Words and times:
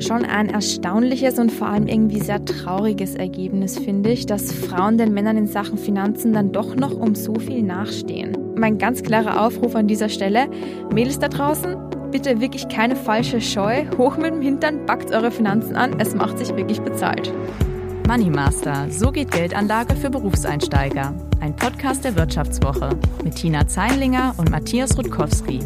Schon 0.00 0.24
ein 0.24 0.48
erstaunliches 0.48 1.38
und 1.38 1.52
vor 1.52 1.68
allem 1.68 1.86
irgendwie 1.86 2.20
sehr 2.20 2.44
trauriges 2.44 3.14
Ergebnis 3.14 3.78
finde 3.78 4.10
ich, 4.10 4.26
dass 4.26 4.52
Frauen 4.52 4.98
den 4.98 5.14
Männern 5.14 5.36
in 5.36 5.46
Sachen 5.46 5.78
Finanzen 5.78 6.32
dann 6.32 6.50
doch 6.50 6.74
noch 6.74 6.94
um 6.94 7.14
so 7.14 7.34
viel 7.34 7.62
nachstehen. 7.62 8.36
Mein 8.56 8.78
ganz 8.78 9.02
klarer 9.02 9.46
Aufruf 9.46 9.76
an 9.76 9.86
dieser 9.86 10.08
Stelle, 10.08 10.48
Mädels 10.92 11.20
da 11.20 11.28
draußen, 11.28 11.76
bitte 12.10 12.40
wirklich 12.40 12.68
keine 12.68 12.96
falsche 12.96 13.40
Scheu, 13.40 13.84
hoch 13.96 14.16
mit 14.16 14.34
dem 14.34 14.42
Hintern, 14.42 14.84
packt 14.84 15.12
eure 15.12 15.30
Finanzen 15.30 15.76
an, 15.76 16.00
es 16.00 16.14
macht 16.14 16.38
sich 16.38 16.54
wirklich 16.56 16.80
bezahlt. 16.80 17.32
Money 18.08 18.30
Master, 18.30 18.88
so 18.90 19.10
geht 19.10 19.30
Geldanlage 19.30 19.94
für 19.94 20.10
Berufseinsteiger. 20.10 21.14
Ein 21.40 21.56
Podcast 21.56 22.04
der 22.04 22.16
Wirtschaftswoche 22.16 22.90
mit 23.22 23.36
Tina 23.36 23.66
Zeinlinger 23.66 24.34
und 24.38 24.50
Matthias 24.50 24.98
Rutkowski. 24.98 25.60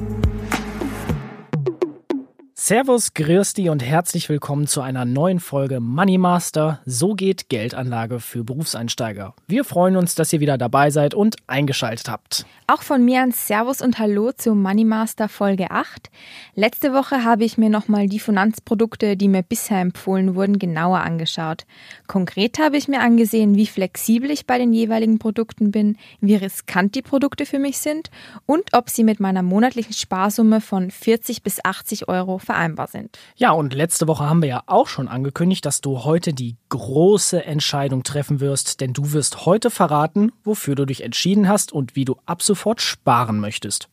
Servus, 2.68 3.14
Grüßti 3.14 3.70
und 3.70 3.82
herzlich 3.82 4.28
willkommen 4.28 4.66
zu 4.66 4.82
einer 4.82 5.06
neuen 5.06 5.40
Folge 5.40 5.80
Money 5.80 6.18
Master. 6.18 6.80
So 6.84 7.14
geht 7.14 7.48
Geldanlage 7.48 8.20
für 8.20 8.44
Berufseinsteiger. 8.44 9.32
Wir 9.46 9.64
freuen 9.64 9.96
uns, 9.96 10.14
dass 10.14 10.34
ihr 10.34 10.40
wieder 10.40 10.58
dabei 10.58 10.90
seid 10.90 11.14
und 11.14 11.36
eingeschaltet 11.46 12.10
habt. 12.10 12.44
Auch 12.66 12.82
von 12.82 13.02
mir 13.02 13.22
ein 13.22 13.32
Servus 13.32 13.80
und 13.80 13.98
Hallo 13.98 14.32
zu 14.32 14.54
Money 14.54 14.84
Master 14.84 15.30
Folge 15.30 15.70
8. 15.70 16.10
Letzte 16.54 16.92
Woche 16.92 17.24
habe 17.24 17.42
ich 17.42 17.56
mir 17.56 17.70
nochmal 17.70 18.06
die 18.06 18.20
Finanzprodukte, 18.20 19.16
die 19.16 19.28
mir 19.28 19.42
bisher 19.42 19.80
empfohlen 19.80 20.34
wurden, 20.34 20.58
genauer 20.58 20.98
angeschaut. 20.98 21.64
Konkret 22.06 22.58
habe 22.58 22.76
ich 22.76 22.86
mir 22.86 23.00
angesehen, 23.00 23.54
wie 23.54 23.66
flexibel 23.66 24.30
ich 24.30 24.44
bei 24.44 24.58
den 24.58 24.74
jeweiligen 24.74 25.18
Produkten 25.18 25.70
bin, 25.70 25.96
wie 26.20 26.34
riskant 26.34 26.94
die 26.94 27.00
Produkte 27.00 27.46
für 27.46 27.58
mich 27.58 27.78
sind 27.78 28.10
und 28.44 28.74
ob 28.74 28.90
sie 28.90 29.04
mit 29.04 29.20
meiner 29.20 29.42
monatlichen 29.42 29.94
Sparsumme 29.94 30.60
von 30.60 30.90
40 30.90 31.42
bis 31.42 31.64
80 31.64 32.08
Euro 32.08 32.36
vereinbaren 32.36 32.57
vereinbar 32.58 32.88
sind. 32.88 33.18
Ja, 33.36 33.52
und 33.52 33.72
letzte 33.72 34.08
Woche 34.08 34.28
haben 34.28 34.42
wir 34.42 34.48
ja 34.48 34.62
auch 34.66 34.88
schon 34.88 35.06
angekündigt, 35.06 35.64
dass 35.64 35.80
du 35.80 36.04
heute 36.04 36.32
die 36.32 36.56
große 36.70 37.44
Entscheidung 37.44 38.02
treffen 38.02 38.40
wirst, 38.40 38.80
denn 38.80 38.92
du 38.92 39.12
wirst 39.12 39.46
heute 39.46 39.70
verraten, 39.70 40.32
wofür 40.42 40.74
du 40.74 40.84
dich 40.84 41.04
entschieden 41.04 41.48
hast 41.48 41.72
und 41.72 41.94
wie 41.94 42.04
du 42.04 42.16
ab 42.26 42.42
sofort 42.42 42.80
sparen 42.80 43.38
möchtest. 43.38 43.88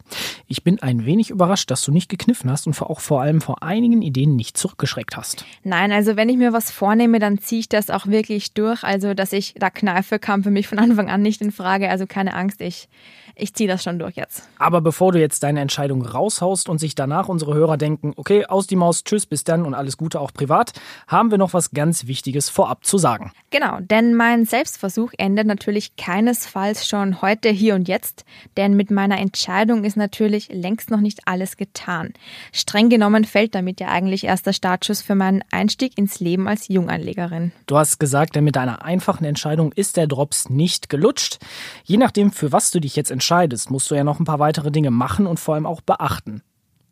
Ich 0.48 0.64
bin 0.64 0.82
ein 0.82 1.06
wenig 1.06 1.30
überrascht, 1.30 1.70
dass 1.70 1.84
du 1.84 1.92
nicht 1.92 2.10
gekniffen 2.10 2.50
hast 2.50 2.66
und 2.66 2.82
auch 2.82 3.00
vor 3.00 3.22
allem 3.22 3.40
vor 3.40 3.62
einigen 3.62 4.02
Ideen 4.02 4.36
nicht 4.36 4.58
zurückgeschreckt 4.58 5.16
hast. 5.16 5.46
Nein, 5.64 5.92
also 5.92 6.16
wenn 6.16 6.30
ich 6.30 6.38
mir 6.38 6.52
was 6.52 6.72
vornehme, 6.72 7.20
dann 7.20 7.38
ziehe 7.38 7.60
ich 7.60 7.70
das 7.70 7.90
auch 7.90 8.08
wirklich 8.08 8.54
durch. 8.54 8.84
Also, 8.84 9.14
dass 9.14 9.32
ich 9.32 9.54
da 9.58 9.70
kneife, 9.70 10.20
kam 10.20 10.44
für 10.44 10.52
mich 10.52 10.68
von 10.68 10.80
Anfang 10.86 11.10
an 11.10 11.22
nicht 11.22 11.42
in 11.42 11.52
Frage. 11.52 11.90
Also 11.90 12.08
keine 12.08 12.34
Angst, 12.34 12.62
ich 12.62 12.90
ich 13.38 13.54
ziehe 13.54 13.68
das 13.68 13.84
schon 13.84 14.00
durch 14.00 14.16
jetzt. 14.16 14.48
Aber 14.58 14.80
bevor 14.80 15.12
du 15.12 15.20
jetzt 15.20 15.44
deine 15.44 15.60
Entscheidung 15.60 16.02
raushaust 16.06 16.70
und 16.70 16.80
sich 16.80 16.96
danach 16.96 17.28
unsere 17.28 17.54
Hörer 17.54 17.76
denken, 17.76 18.14
okay, 18.16 18.46
aus 18.56 18.66
die 18.66 18.76
Maus, 18.76 19.04
tschüss, 19.04 19.28
bis 19.28 19.44
dann 19.44 19.66
und 19.66 19.74
alles 19.76 19.98
Gute 19.98 20.20
auch 20.20 20.34
privat, 20.34 20.72
haben 21.08 21.30
wir 21.30 21.38
noch 21.38 21.54
was 21.54 21.72
ganz 21.72 22.08
Wichtiges 22.08 22.50
vorab 22.50 22.86
zu 22.86 22.98
sagen. 22.98 23.32
Genau, 23.52 23.78
denn 23.80 24.16
mein 24.16 24.46
Selbstversuch 24.46 25.12
endet 25.18 25.46
natürlich 25.46 25.96
keinesfalls 25.96 26.88
schon 26.88 27.22
heute, 27.22 27.50
hier 27.50 27.76
und 27.76 27.88
jetzt, 27.88 28.26
denn 28.58 28.76
mit 28.76 28.90
meiner 28.90 29.20
Entscheidung 29.20 29.84
ist 29.84 29.98
natürlich 29.98 30.50
längst 30.52 30.90
noch 30.90 31.02
nicht 31.02 31.28
alles 31.28 31.58
getan. 31.58 32.14
Streng 32.52 32.90
genommen 32.90 33.26
fällt 33.26 33.54
damit 33.54 33.80
ja 33.80 33.90
eigentlich 33.90 34.24
erst 34.24 34.48
der 34.48 34.54
Startschuss 34.54 35.02
für 35.02 35.16
meinen 35.16 35.44
Einstieg 35.52 35.98
ins 35.98 36.20
Leben 36.20 36.48
als 36.48 36.68
Junganlegerin. 36.68 37.52
Du 37.68 37.78
hast 37.78 38.00
gesagt, 38.00 38.36
denn 38.36 38.44
mit 38.44 38.56
deiner 38.56 38.84
einfachen 38.84 39.26
Entscheidung 39.26 39.72
ist 39.74 39.98
der 39.98 40.08
Drops 40.08 40.50
nicht 40.50 40.90
gelutscht. 40.90 41.38
Je 41.84 41.98
nachdem, 41.98 42.32
für 42.32 42.52
was 42.52 42.72
du 42.72 42.80
dich 42.80 42.96
jetzt 42.96 43.12
entscheidest, 43.12 43.36
entscheidest, 43.36 43.72
musst 43.72 43.90
du 43.92 43.96
ja 43.96 44.04
noch 44.04 44.20
ein 44.20 44.26
paar 44.26 44.40
weitere 44.40 44.72
Dinge 44.72 44.92
machen 44.92 45.28
und 45.28 45.40
vor 45.40 45.56
allem 45.56 45.66
auch 45.66 45.82
beachten. 45.82 46.42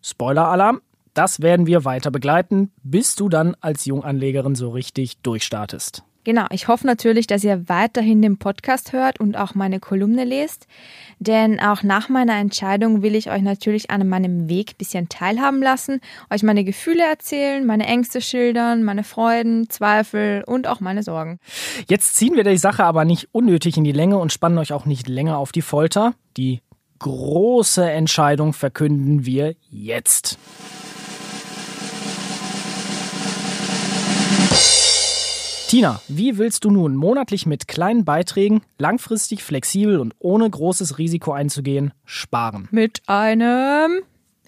Spoiler-Alarm, 0.01 0.81
das 1.13 1.41
werden 1.41 1.67
wir 1.67 1.85
weiter 1.85 2.11
begleiten, 2.11 2.71
bis 2.83 3.15
du 3.15 3.29
dann 3.29 3.55
als 3.61 3.85
Junganlegerin 3.85 4.55
so 4.55 4.69
richtig 4.69 5.17
durchstartest. 5.17 6.03
Genau, 6.25 6.45
ich 6.51 6.69
hoffe 6.69 6.87
natürlich, 6.87 7.27
dass 7.27 7.43
ihr 7.43 7.67
weiterhin 7.67 8.21
den 8.21 8.37
Podcast 8.37 8.93
hört 8.93 9.19
und 9.19 9.35
auch 9.35 9.55
meine 9.55 9.81
Kolumne 9.81 10.23
lest, 10.23 10.67
denn 11.19 11.59
auch 11.59 11.83
nach 11.83 12.07
meiner 12.07 12.35
Entscheidung 12.35 13.01
will 13.01 13.15
ich 13.15 13.29
euch 13.29 13.41
natürlich 13.41 13.91
an 13.91 14.07
meinem 14.07 14.47
Weg 14.47 14.71
ein 14.71 14.77
bisschen 14.77 15.09
teilhaben 15.09 15.61
lassen, 15.61 15.99
euch 16.29 16.41
meine 16.41 16.63
Gefühle 16.63 17.03
erzählen, 17.03 17.65
meine 17.65 17.87
Ängste 17.87 18.21
schildern, 18.21 18.83
meine 18.83 19.03
Freuden, 19.03 19.69
Zweifel 19.69 20.45
und 20.47 20.65
auch 20.65 20.79
meine 20.79 21.03
Sorgen. 21.03 21.39
Jetzt 21.89 22.15
ziehen 22.15 22.35
wir 22.35 22.45
die 22.45 22.57
Sache 22.57 22.85
aber 22.85 23.03
nicht 23.03 23.27
unnötig 23.33 23.75
in 23.75 23.83
die 23.83 23.91
Länge 23.91 24.17
und 24.17 24.31
spannen 24.31 24.57
euch 24.59 24.71
auch 24.71 24.85
nicht 24.85 25.09
länger 25.09 25.37
auf 25.37 25.51
die 25.51 25.61
Folter. 25.61 26.13
Die 26.37 26.61
große 26.99 27.89
Entscheidung 27.89 28.53
verkünden 28.53 29.25
wir 29.25 29.55
jetzt. 29.69 30.37
Tina, 35.73 35.99
wie 36.07 36.37
willst 36.37 36.65
du 36.65 36.69
nun 36.69 36.95
monatlich 36.95 37.47
mit 37.47 37.67
kleinen 37.67 38.05
Beiträgen, 38.05 38.61
langfristig 38.77 39.41
flexibel 39.41 39.99
und 39.99 40.13
ohne 40.19 40.47
großes 40.47 40.99
Risiko 40.99 41.31
einzugehen, 41.31 41.93
sparen? 42.05 42.67
Mit 42.69 43.01
einem 43.07 44.03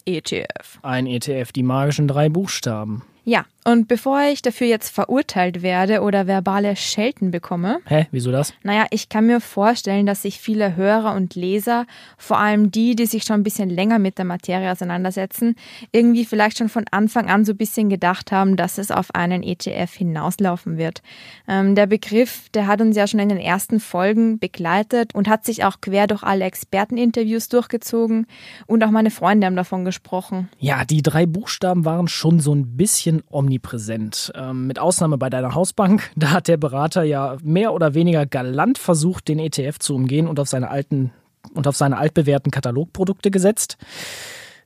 ETF. 0.05 0.77
Ein 0.83 1.07
ETF, 1.07 1.51
die 1.51 1.63
magischen 1.63 2.07
drei 2.07 2.29
Buchstaben. 2.29 3.01
Ja, 3.23 3.43
und 3.67 3.87
bevor 3.87 4.21
ich 4.21 4.43
dafür 4.43 4.67
jetzt 4.67 4.89
verurteilt 4.89 5.63
werde 5.63 6.01
oder 6.01 6.27
verbale 6.27 6.75
Schelten 6.75 7.31
bekomme. 7.31 7.79
Hä, 7.85 8.05
wieso 8.11 8.31
das? 8.31 8.53
Naja, 8.61 8.85
ich 8.91 9.09
kann 9.09 9.25
mir 9.25 9.41
vorstellen, 9.41 10.05
dass 10.05 10.21
sich 10.21 10.39
viele 10.39 10.75
Hörer 10.75 11.15
und 11.15 11.33
Leser, 11.33 11.87
vor 12.15 12.37
allem 12.37 12.69
die, 12.69 12.95
die 12.95 13.07
sich 13.07 13.23
schon 13.23 13.37
ein 13.37 13.43
bisschen 13.43 13.71
länger 13.71 13.97
mit 13.97 14.19
der 14.19 14.25
Materie 14.25 14.71
auseinandersetzen, 14.71 15.55
irgendwie 15.91 16.25
vielleicht 16.25 16.59
schon 16.59 16.69
von 16.69 16.85
Anfang 16.91 17.27
an 17.27 17.43
so 17.43 17.53
ein 17.53 17.57
bisschen 17.57 17.89
gedacht 17.89 18.31
haben, 18.31 18.55
dass 18.55 18.77
es 18.77 18.91
auf 18.91 19.13
einen 19.15 19.41
ETF 19.41 19.91
hinauslaufen 19.95 20.77
wird. 20.77 21.01
Ähm, 21.47 21.73
der 21.73 21.87
Begriff, 21.87 22.49
der 22.49 22.67
hat 22.67 22.81
uns 22.81 22.95
ja 22.95 23.07
schon 23.07 23.19
in 23.19 23.29
den 23.29 23.39
ersten 23.39 23.79
Folgen 23.79 24.37
begleitet 24.37 25.15
und 25.15 25.27
hat 25.27 25.43
sich 25.43 25.63
auch 25.63 25.81
quer 25.81 26.05
durch 26.05 26.21
alle 26.21 26.45
Experteninterviews 26.45 27.49
durchgezogen 27.49 28.27
und 28.67 28.83
auch 28.83 28.91
meine 28.91 29.09
Freunde 29.09 29.47
haben 29.47 29.55
davon 29.55 29.85
gesprochen. 29.85 30.49
Ja, 30.59 30.85
die 30.85 31.01
drei 31.01 31.25
Buchstaben 31.25 31.83
waren 31.83 32.07
schon 32.07 32.39
so 32.39 32.53
ein 32.53 32.77
bisschen 32.77 33.23
omnipräsent 33.31 33.54
omnipräsent. 33.55 34.31
Ähm, 34.35 34.67
mit 34.67 34.79
Ausnahme 34.79 35.17
bei 35.17 35.29
deiner 35.29 35.55
Hausbank, 35.55 36.11
da 36.15 36.31
hat 36.31 36.47
der 36.47 36.57
Berater 36.57 37.03
ja 37.03 37.37
mehr 37.43 37.73
oder 37.73 37.93
weniger 37.93 38.25
galant 38.25 38.77
versucht, 38.77 39.27
den 39.27 39.39
ETF 39.39 39.79
zu 39.79 39.95
umgehen 39.95 40.27
und 40.27 40.39
auf 40.39 40.47
seine 40.47 40.69
alten 40.69 41.11
und 41.53 41.67
auf 41.67 41.75
seine 41.75 41.97
altbewährten 41.97 42.51
Katalogprodukte 42.51 43.31
gesetzt. 43.31 43.77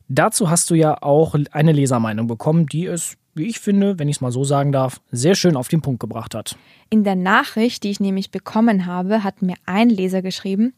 Dazu 0.07 0.49
hast 0.49 0.69
du 0.69 0.75
ja 0.75 1.01
auch 1.01 1.35
eine 1.51 1.71
Lesermeinung 1.71 2.27
bekommen, 2.27 2.65
die 2.65 2.85
es, 2.85 3.17
wie 3.39 3.47
ich 3.47 3.59
finde, 3.59 3.97
wenn 3.97 4.09
ich 4.09 4.17
es 4.17 4.21
mal 4.21 4.31
so 4.31 4.43
sagen 4.43 4.71
darf, 4.71 5.01
sehr 5.11 5.33
schön 5.33 5.55
auf 5.55 5.67
den 5.67 5.81
Punkt 5.81 5.99
gebracht 5.99 6.35
hat. 6.35 6.55
In 6.89 7.03
der 7.03 7.15
Nachricht, 7.15 7.83
die 7.83 7.91
ich 7.91 7.99
nämlich 7.99 8.31
bekommen 8.31 8.85
habe, 8.85 9.23
hat 9.23 9.41
mir 9.41 9.55
ein 9.65 9.89
Leser 9.89 10.21
geschrieben, 10.21 10.73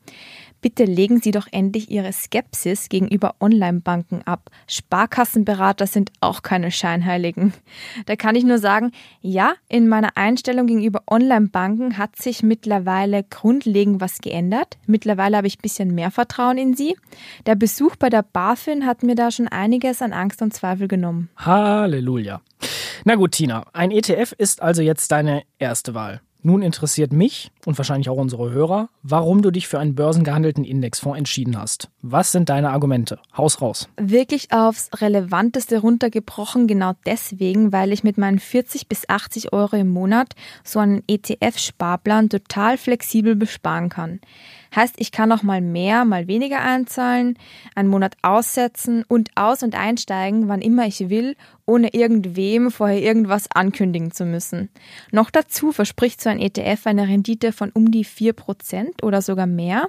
Bitte 0.61 0.83
legen 0.83 1.19
Sie 1.19 1.31
doch 1.31 1.47
endlich 1.51 1.89
Ihre 1.89 2.13
Skepsis 2.13 2.87
gegenüber 2.87 3.33
Online-Banken 3.39 4.21
ab. 4.25 4.51
Sparkassenberater 4.67 5.87
sind 5.87 6.11
auch 6.21 6.43
keine 6.43 6.71
Scheinheiligen. 6.71 7.53
Da 8.05 8.15
kann 8.15 8.35
ich 8.35 8.43
nur 8.43 8.57
sagen, 8.57 8.91
ja, 9.21 9.53
in 9.67 9.87
meiner 9.87 10.15
Einstellung 10.15 10.67
gegenüber 10.67 11.01
Online-Banken 11.09 11.97
hat 11.97 12.15
sich 12.15 12.43
mittlerweile 12.43 13.23
grundlegend 13.23 14.01
was 14.01 14.19
geändert. 14.19 14.77
Mittlerweile 14.85 15.37
habe 15.37 15.47
ich 15.47 15.57
ein 15.57 15.61
bisschen 15.61 15.95
mehr 15.95 16.11
Vertrauen 16.11 16.57
in 16.57 16.75
sie. 16.75 16.95
Der 17.45 17.55
Besuch 17.55 17.95
bei 17.95 18.09
der 18.09 18.23
BaFin 18.23 18.85
hat 18.85 19.03
mir 19.03 19.15
da 19.15 19.31
schon 19.31 19.47
einiges 19.47 20.01
an 20.01 20.13
Angst 20.13 20.41
und 20.41 20.53
Zweifel 20.53 20.87
genommen. 20.87 21.29
Halleluja. 21.37 22.41
Na 23.05 23.15
gut, 23.15 23.31
Tina, 23.31 23.65
ein 23.73 23.91
ETF 23.91 24.33
ist 24.37 24.61
also 24.61 24.81
jetzt 24.81 25.11
deine 25.11 25.43
erste 25.59 25.93
Wahl. 25.93 26.21
Nun 26.43 26.63
interessiert 26.63 27.13
mich 27.13 27.51
und 27.65 27.77
wahrscheinlich 27.77 28.09
auch 28.09 28.17
unsere 28.17 28.49
Hörer, 28.49 28.89
warum 29.03 29.43
du 29.43 29.51
dich 29.51 29.67
für 29.67 29.77
einen 29.77 29.93
börsengehandelten 29.93 30.63
Indexfonds 30.63 31.19
entschieden 31.19 31.59
hast. 31.59 31.89
Was 32.01 32.31
sind 32.31 32.49
deine 32.49 32.71
Argumente? 32.71 33.19
Haus 33.37 33.61
raus. 33.61 33.87
Wirklich 33.97 34.51
aufs 34.51 34.89
Relevanteste 34.95 35.77
runtergebrochen, 35.77 36.65
genau 36.65 36.93
deswegen, 37.05 37.71
weil 37.71 37.93
ich 37.93 38.03
mit 38.03 38.17
meinen 38.17 38.39
40 38.39 38.87
bis 38.87 39.07
80 39.07 39.53
Euro 39.53 39.75
im 39.75 39.89
Monat 39.89 40.33
so 40.63 40.79
einen 40.79 41.03
ETF-Sparplan 41.07 42.29
total 42.29 42.79
flexibel 42.79 43.35
besparen 43.35 43.89
kann. 43.89 44.19
Heißt, 44.75 44.95
ich 44.97 45.11
kann 45.11 45.31
auch 45.31 45.43
mal 45.43 45.61
mehr, 45.61 46.05
mal 46.05 46.27
weniger 46.27 46.61
einzahlen, 46.61 47.37
einen 47.75 47.89
Monat 47.89 48.15
aussetzen 48.21 49.03
und 49.07 49.29
aus- 49.35 49.63
und 49.63 49.75
einsteigen, 49.75 50.47
wann 50.47 50.61
immer 50.61 50.85
ich 50.87 51.09
will, 51.09 51.35
ohne 51.65 51.93
irgendwem 51.93 52.71
vorher 52.71 53.01
irgendwas 53.01 53.49
ankündigen 53.51 54.11
zu 54.11 54.25
müssen. 54.25 54.69
Noch 55.11 55.29
dazu 55.29 55.71
verspricht 55.71 56.21
so 56.21 56.29
ein 56.29 56.39
ETF 56.39 56.85
eine 56.85 57.07
Rendite 57.07 57.51
von 57.51 57.71
um 57.71 57.91
die 57.91 58.05
4% 58.05 59.03
oder 59.03 59.21
sogar 59.21 59.45
mehr. 59.45 59.87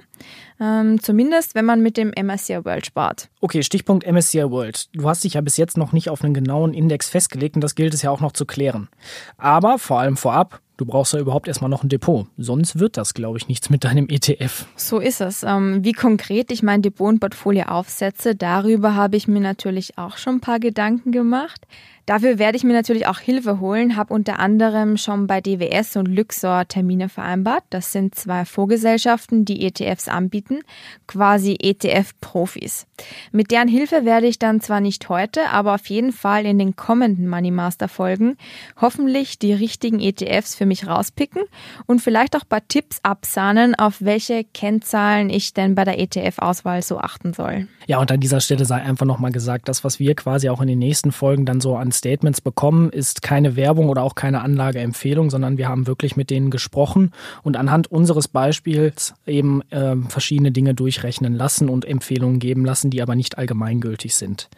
Ähm, 0.59 1.01
zumindest, 1.01 1.55
wenn 1.55 1.65
man 1.65 1.81
mit 1.81 1.97
dem 1.97 2.11
MSCI 2.11 2.63
World 2.65 2.85
spart. 2.85 3.29
Okay, 3.41 3.63
Stichpunkt 3.63 4.05
MSCI 4.05 4.49
World. 4.49 4.89
Du 4.93 5.09
hast 5.09 5.23
dich 5.23 5.33
ja 5.33 5.41
bis 5.41 5.57
jetzt 5.57 5.77
noch 5.77 5.91
nicht 5.91 6.09
auf 6.09 6.23
einen 6.23 6.33
genauen 6.33 6.73
Index 6.73 7.09
festgelegt 7.09 7.55
und 7.55 7.61
das 7.61 7.75
gilt 7.75 7.93
es 7.93 8.01
ja 8.01 8.11
auch 8.11 8.21
noch 8.21 8.31
zu 8.31 8.45
klären. 8.45 8.89
Aber 9.37 9.79
vor 9.79 9.99
allem 9.99 10.17
vorab, 10.17 10.61
Du 10.77 10.85
brauchst 10.85 11.13
ja 11.13 11.19
überhaupt 11.19 11.47
erstmal 11.47 11.69
noch 11.69 11.83
ein 11.83 11.89
Depot. 11.89 12.27
Sonst 12.37 12.79
wird 12.79 12.97
das, 12.97 13.13
glaube 13.13 13.37
ich, 13.37 13.47
nichts 13.47 13.69
mit 13.69 13.83
deinem 13.83 14.09
ETF. 14.09 14.65
So 14.75 14.99
ist 14.99 15.21
es. 15.21 15.43
Ähm, 15.43 15.83
wie 15.83 15.93
konkret 15.93 16.51
ich 16.51 16.63
mein 16.63 16.81
Depot 16.81 17.09
und 17.09 17.19
Portfolio 17.19 17.65
aufsetze, 17.65 18.35
darüber 18.35 18.95
habe 18.95 19.15
ich 19.15 19.27
mir 19.27 19.39
natürlich 19.39 19.97
auch 19.97 20.17
schon 20.17 20.35
ein 20.35 20.41
paar 20.41 20.59
Gedanken 20.59 21.11
gemacht. 21.11 21.67
Dafür 22.05 22.37
werde 22.37 22.57
ich 22.57 22.65
mir 22.65 22.73
natürlich 22.73 23.07
auch 23.07 23.19
Hilfe 23.19 23.61
holen, 23.61 23.95
habe 23.95 24.13
unter 24.13 24.37
anderem 24.39 24.97
schon 24.97 25.25
bei 25.25 25.39
DWS 25.39 25.95
und 25.95 26.07
Luxor 26.07 26.67
Termine 26.67 27.07
vereinbart. 27.07 27.63
Das 27.69 27.93
sind 27.93 28.13
zwei 28.13 28.43
Vorgesellschaften, 28.43 29.45
die 29.45 29.65
ETFs 29.65 30.09
anbieten, 30.09 30.59
quasi 31.07 31.57
ETF-Profis. 31.61 32.87
Mit 33.31 33.51
deren 33.51 33.69
Hilfe 33.69 34.03
werde 34.03 34.27
ich 34.27 34.37
dann 34.37 34.59
zwar 34.59 34.81
nicht 34.81 35.07
heute, 35.07 35.49
aber 35.49 35.75
auf 35.75 35.85
jeden 35.85 36.11
Fall 36.11 36.45
in 36.45 36.59
den 36.59 36.75
kommenden 36.75 37.29
Money 37.29 37.51
Master 37.51 37.87
Folgen 37.87 38.35
hoffentlich 38.81 39.39
die 39.39 39.53
richtigen 39.53 40.01
ETFs 40.01 40.55
für 40.55 40.65
mich 40.65 40.85
rauspicken 40.85 41.43
und 41.85 42.01
vielleicht 42.01 42.35
auch 42.35 42.41
ein 42.41 42.49
paar 42.49 42.67
Tipps 42.67 42.99
absahnen, 43.03 43.75
auf 43.75 44.01
welche 44.01 44.43
Kennzahlen 44.43 45.29
ich 45.29 45.53
denn 45.53 45.73
bei 45.73 45.85
der 45.85 45.99
ETF-Auswahl 45.99 46.81
so 46.81 46.97
achten 46.99 47.33
soll. 47.33 47.69
Ja, 47.87 47.99
und 47.99 48.11
an 48.11 48.19
dieser 48.19 48.41
Stelle 48.41 48.65
sei 48.65 48.75
einfach 48.75 49.05
nochmal 49.05 49.31
gesagt, 49.31 49.69
das, 49.69 49.85
was 49.85 49.99
wir 49.99 50.15
quasi 50.15 50.49
auch 50.49 50.61
in 50.61 50.67
den 50.67 50.79
nächsten 50.79 51.13
Folgen 51.13 51.45
dann 51.45 51.61
so 51.61 51.77
an 51.77 51.92
Statements 51.93 52.41
bekommen, 52.41 52.89
ist 52.89 53.21
keine 53.21 53.55
Werbung 53.55 53.89
oder 53.89 54.03
auch 54.03 54.15
keine 54.15 54.41
Anlageempfehlung, 54.41 55.29
sondern 55.29 55.57
wir 55.57 55.67
haben 55.67 55.87
wirklich 55.87 56.15
mit 56.15 56.29
denen 56.29 56.51
gesprochen 56.51 57.11
und 57.43 57.57
anhand 57.57 57.91
unseres 57.91 58.27
Beispiels 58.27 59.13
eben 59.25 59.61
äh, 59.71 59.95
verschiedene 60.09 60.51
Dinge 60.51 60.73
durchrechnen 60.73 61.33
lassen 61.33 61.69
und 61.69 61.85
Empfehlungen 61.85 62.39
geben 62.39 62.65
lassen, 62.65 62.89
die 62.89 63.01
aber 63.01 63.15
nicht 63.15 63.37
allgemeingültig 63.37 64.15
sind. 64.15 64.49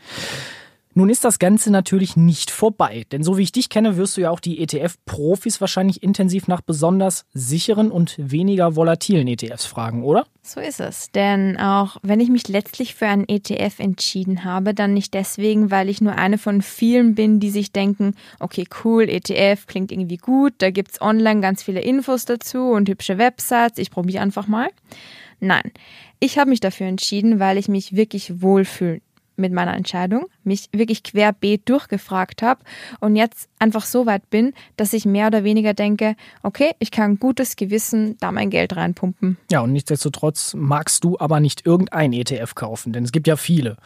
Nun 0.97 1.09
ist 1.09 1.25
das 1.25 1.39
Ganze 1.39 1.71
natürlich 1.71 2.15
nicht 2.15 2.49
vorbei, 2.49 3.05
denn 3.11 3.21
so 3.21 3.37
wie 3.37 3.43
ich 3.43 3.51
dich 3.51 3.67
kenne, 3.67 3.97
wirst 3.97 4.15
du 4.15 4.21
ja 4.21 4.29
auch 4.29 4.39
die 4.39 4.61
ETF-Profis 4.61 5.59
wahrscheinlich 5.59 6.01
intensiv 6.01 6.47
nach 6.47 6.61
besonders 6.61 7.25
sicheren 7.33 7.91
und 7.91 8.15
weniger 8.17 8.77
volatilen 8.77 9.27
ETFs 9.27 9.65
fragen, 9.65 10.05
oder? 10.05 10.25
So 10.41 10.61
ist 10.61 10.79
es, 10.79 11.11
denn 11.11 11.57
auch 11.57 11.97
wenn 12.01 12.21
ich 12.21 12.29
mich 12.29 12.47
letztlich 12.47 12.95
für 12.95 13.07
einen 13.07 13.27
ETF 13.27 13.79
entschieden 13.79 14.45
habe, 14.45 14.73
dann 14.73 14.93
nicht 14.93 15.13
deswegen, 15.13 15.69
weil 15.69 15.89
ich 15.89 15.99
nur 15.99 16.15
eine 16.15 16.37
von 16.37 16.61
vielen 16.61 17.13
bin, 17.13 17.41
die 17.41 17.49
sich 17.49 17.73
denken, 17.73 18.15
okay, 18.39 18.65
cool, 18.85 19.09
ETF 19.09 19.67
klingt 19.67 19.91
irgendwie 19.91 20.15
gut, 20.15 20.53
da 20.59 20.71
gibt's 20.71 21.01
online 21.01 21.41
ganz 21.41 21.61
viele 21.61 21.81
Infos 21.81 22.23
dazu 22.23 22.69
und 22.69 22.87
hübsche 22.87 23.17
Websites, 23.17 23.79
ich 23.79 23.91
probiere 23.91 24.23
einfach 24.23 24.47
mal. 24.47 24.69
Nein, 25.41 25.73
ich 26.21 26.37
habe 26.37 26.51
mich 26.51 26.61
dafür 26.61 26.87
entschieden, 26.87 27.41
weil 27.41 27.57
ich 27.57 27.67
mich 27.67 27.97
wirklich 27.97 28.41
wohlfühle 28.41 29.01
mit 29.37 29.53
meiner 29.53 29.75
Entscheidung, 29.75 30.27
mich 30.43 30.69
wirklich 30.71 31.03
querbeet 31.03 31.67
durchgefragt 31.67 32.41
habe 32.41 32.61
und 32.99 33.15
jetzt 33.15 33.49
einfach 33.59 33.85
so 33.85 34.05
weit 34.05 34.29
bin, 34.29 34.53
dass 34.77 34.93
ich 34.93 35.05
mehr 35.05 35.27
oder 35.27 35.43
weniger 35.43 35.73
denke, 35.73 36.15
okay, 36.43 36.71
ich 36.79 36.91
kann 36.91 37.19
gutes 37.19 37.55
Gewissen 37.55 38.17
da 38.19 38.31
mein 38.31 38.49
Geld 38.49 38.75
reinpumpen. 38.75 39.37
Ja, 39.51 39.61
und 39.61 39.71
nichtsdestotrotz 39.71 40.53
magst 40.53 41.03
du 41.03 41.17
aber 41.19 41.39
nicht 41.39 41.65
irgendein 41.65 42.13
ETF 42.13 42.55
kaufen, 42.55 42.93
denn 42.93 43.03
es 43.03 43.11
gibt 43.11 43.27
ja 43.27 43.35
viele. 43.35 43.77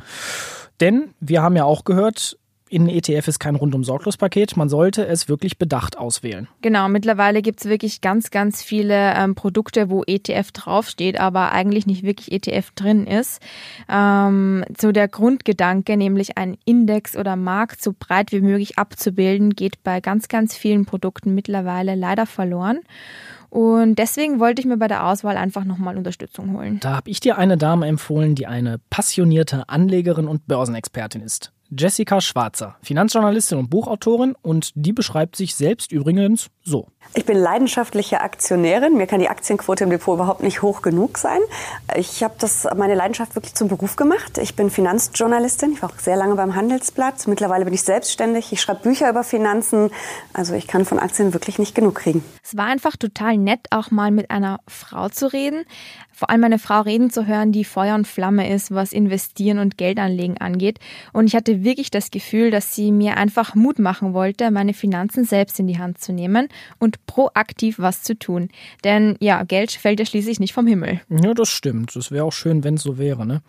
Denn 0.80 1.14
wir 1.20 1.42
haben 1.42 1.56
ja 1.56 1.66
auch 1.66 1.84
gehört, 1.84 2.38
in 2.70 2.88
ETF 2.88 3.28
ist 3.28 3.40
kein 3.40 3.56
rundum 3.56 3.84
sorglos 3.84 4.18
Paket. 4.18 4.56
Man 4.56 4.70
sollte 4.70 5.06
es 5.06 5.28
wirklich 5.28 5.58
bedacht 5.58 5.98
auswählen. 5.98 6.48
Genau, 6.62 6.88
mittlerweile 6.88 7.42
gibt 7.42 7.62
es 7.62 7.70
wirklich 7.70 8.02
ganz, 8.02 8.32
ganz 8.32 8.62
viele 8.62 9.14
ähm, 9.16 9.36
Produkte, 9.36 9.90
wo 9.90 10.04
ETF 10.06 10.52
draufsteht, 10.52 11.20
aber 11.20 11.52
eigentlich 11.52 11.88
nicht 11.88 12.04
wirklich 12.04 12.32
ETF 12.32 12.72
drin 12.76 13.08
ist. 13.08 13.42
Ähm, 13.90 14.64
so 14.80 14.92
der 14.92 15.08
Grundgedanke, 15.08 15.98
nämlich 15.98 16.38
einen 16.38 16.58
Index 16.66 17.18
oder 17.18 17.36
Markt 17.36 17.82
so 17.82 17.94
breit 17.98 18.32
wie 18.32 18.42
möglich 18.42 18.78
abzubilden, 18.78 19.56
geht 19.56 19.84
bei 19.84 20.00
ganz, 20.00 20.28
ganz 20.28 20.56
vielen 20.56 20.86
Produkten 20.86 21.34
mittlerweile 21.34 21.96
leider 21.96 22.26
verloren. 22.26 22.80
Und 23.50 23.96
deswegen 23.96 24.40
wollte 24.40 24.62
ich 24.62 24.68
mir 24.68 24.78
bei 24.78 24.88
der 24.88 25.08
Auswahl 25.08 25.36
einfach 25.36 25.64
nochmal 25.64 25.98
Unterstützung 25.98 26.56
holen. 26.56 26.80
Da 26.82 26.98
habe 26.98 27.10
ich 27.10 27.20
dir 27.20 27.40
eine 27.40 27.58
Dame 27.58 27.88
empfohlen, 27.88 28.36
die 28.36 28.46
eine 28.46 28.80
passionierte 28.92 29.68
Anlegerin 29.68 30.28
und 30.28 30.48
Börsenexpertin 30.48 31.22
ist. 31.22 31.52
Jessica 31.72 32.20
Schwarzer, 32.20 32.78
Finanzjournalistin 32.82 33.60
und 33.60 33.70
Buchautorin 33.70 34.36
und 34.42 34.72
die 34.74 34.92
beschreibt 34.92 35.36
sich 35.36 35.54
selbst 35.54 35.92
übrigens 35.92 36.48
so. 36.64 36.88
Ich 37.14 37.26
bin 37.26 37.38
leidenschaftliche 37.38 38.22
Aktionärin. 38.22 38.96
Mir 38.96 39.08
kann 39.08 39.20
die 39.20 39.30
Aktienquote 39.30 39.84
im 39.84 39.90
Depot 39.90 40.16
überhaupt 40.16 40.42
nicht 40.42 40.62
hoch 40.62 40.82
genug 40.82 41.18
sein. 41.18 41.40
Ich 41.96 42.24
habe 42.24 42.36
das 42.40 42.68
meine 42.76 42.96
Leidenschaft 42.96 43.36
wirklich 43.36 43.56
zum 43.56 43.68
Beruf 43.68 43.96
gemacht. 43.96 44.38
Ich 44.40 44.56
bin 44.56 44.70
Finanzjournalistin. 44.70 45.74
Ich 45.74 45.82
war 45.82 45.90
auch 45.90 46.00
sehr 46.00 46.16
lange 46.16 46.36
beim 46.36 46.56
Handelsblatt. 46.56 47.28
Mittlerweile 47.28 47.66
bin 47.66 47.74
ich 47.74 47.84
selbstständig. 47.84 48.52
Ich 48.52 48.62
schreibe 48.62 48.82
Bücher 48.82 49.10
über 49.10 49.24
Finanzen. 49.24 49.92
Also 50.34 50.54
ich 50.54 50.68
kann 50.68 50.86
von 50.86 51.00
Aktien 51.00 51.34
wirklich 51.34 51.60
nicht 51.60 51.76
genug 51.76 51.96
kriegen. 51.96 52.24
Es 52.44 52.58
war 52.58 52.66
einfach 52.66 52.96
total 52.96 53.38
nett, 53.38 53.68
auch 53.72 53.92
mal 53.92 54.12
mit 54.12 54.32
einer 54.32 54.60
Frau 54.68 55.10
zu 55.10 55.32
reden. 55.32 55.66
Vor 56.20 56.30
allem 56.30 56.44
eine 56.44 56.60
Frau 56.60 56.82
reden 56.82 57.10
zu 57.10 57.28
hören, 57.28 57.54
die 57.54 57.64
Feuer 57.64 57.96
und 57.96 58.06
Flamme 58.06 58.54
ist, 58.54 58.72
was 58.72 58.92
Investieren 58.92 59.58
und 59.58 59.78
Geldanlegen 59.78 60.38
angeht. 60.38 60.78
Und 61.14 61.28
ich 61.28 61.34
hatte 61.34 61.64
wirklich 61.64 61.92
das 61.92 62.12
Gefühl, 62.12 62.52
dass 62.52 62.76
sie 62.76 62.92
mir 62.92 63.16
einfach 63.16 63.56
Mut 63.56 63.80
machen 63.80 64.14
wollte, 64.14 64.52
meine 64.52 64.74
Finanzen 64.74 65.24
selbst 65.24 65.62
in 65.62 65.68
die 65.68 65.78
Hand 65.78 66.02
zu 66.02 66.12
nehmen 66.12 66.50
und 66.78 67.06
proaktiv 67.06 67.80
was 67.80 68.04
zu 68.04 68.20
tun. 68.20 68.50
Denn 68.84 69.16
ja, 69.22 69.44
Geld 69.44 69.72
fällt 69.72 70.02
ja 70.02 70.06
schließlich 70.06 70.42
nicht 70.42 70.52
vom 70.52 70.68
Himmel. 70.68 71.00
Ja, 71.08 71.34
das 71.34 71.48
stimmt. 71.48 71.96
Das 71.96 72.12
wäre 72.12 72.26
auch 72.26 72.34
schön, 72.34 72.66
wenn 72.66 72.74
es 72.74 72.84
so 72.84 72.98
wäre. 72.98 73.26
Ne? 73.26 73.42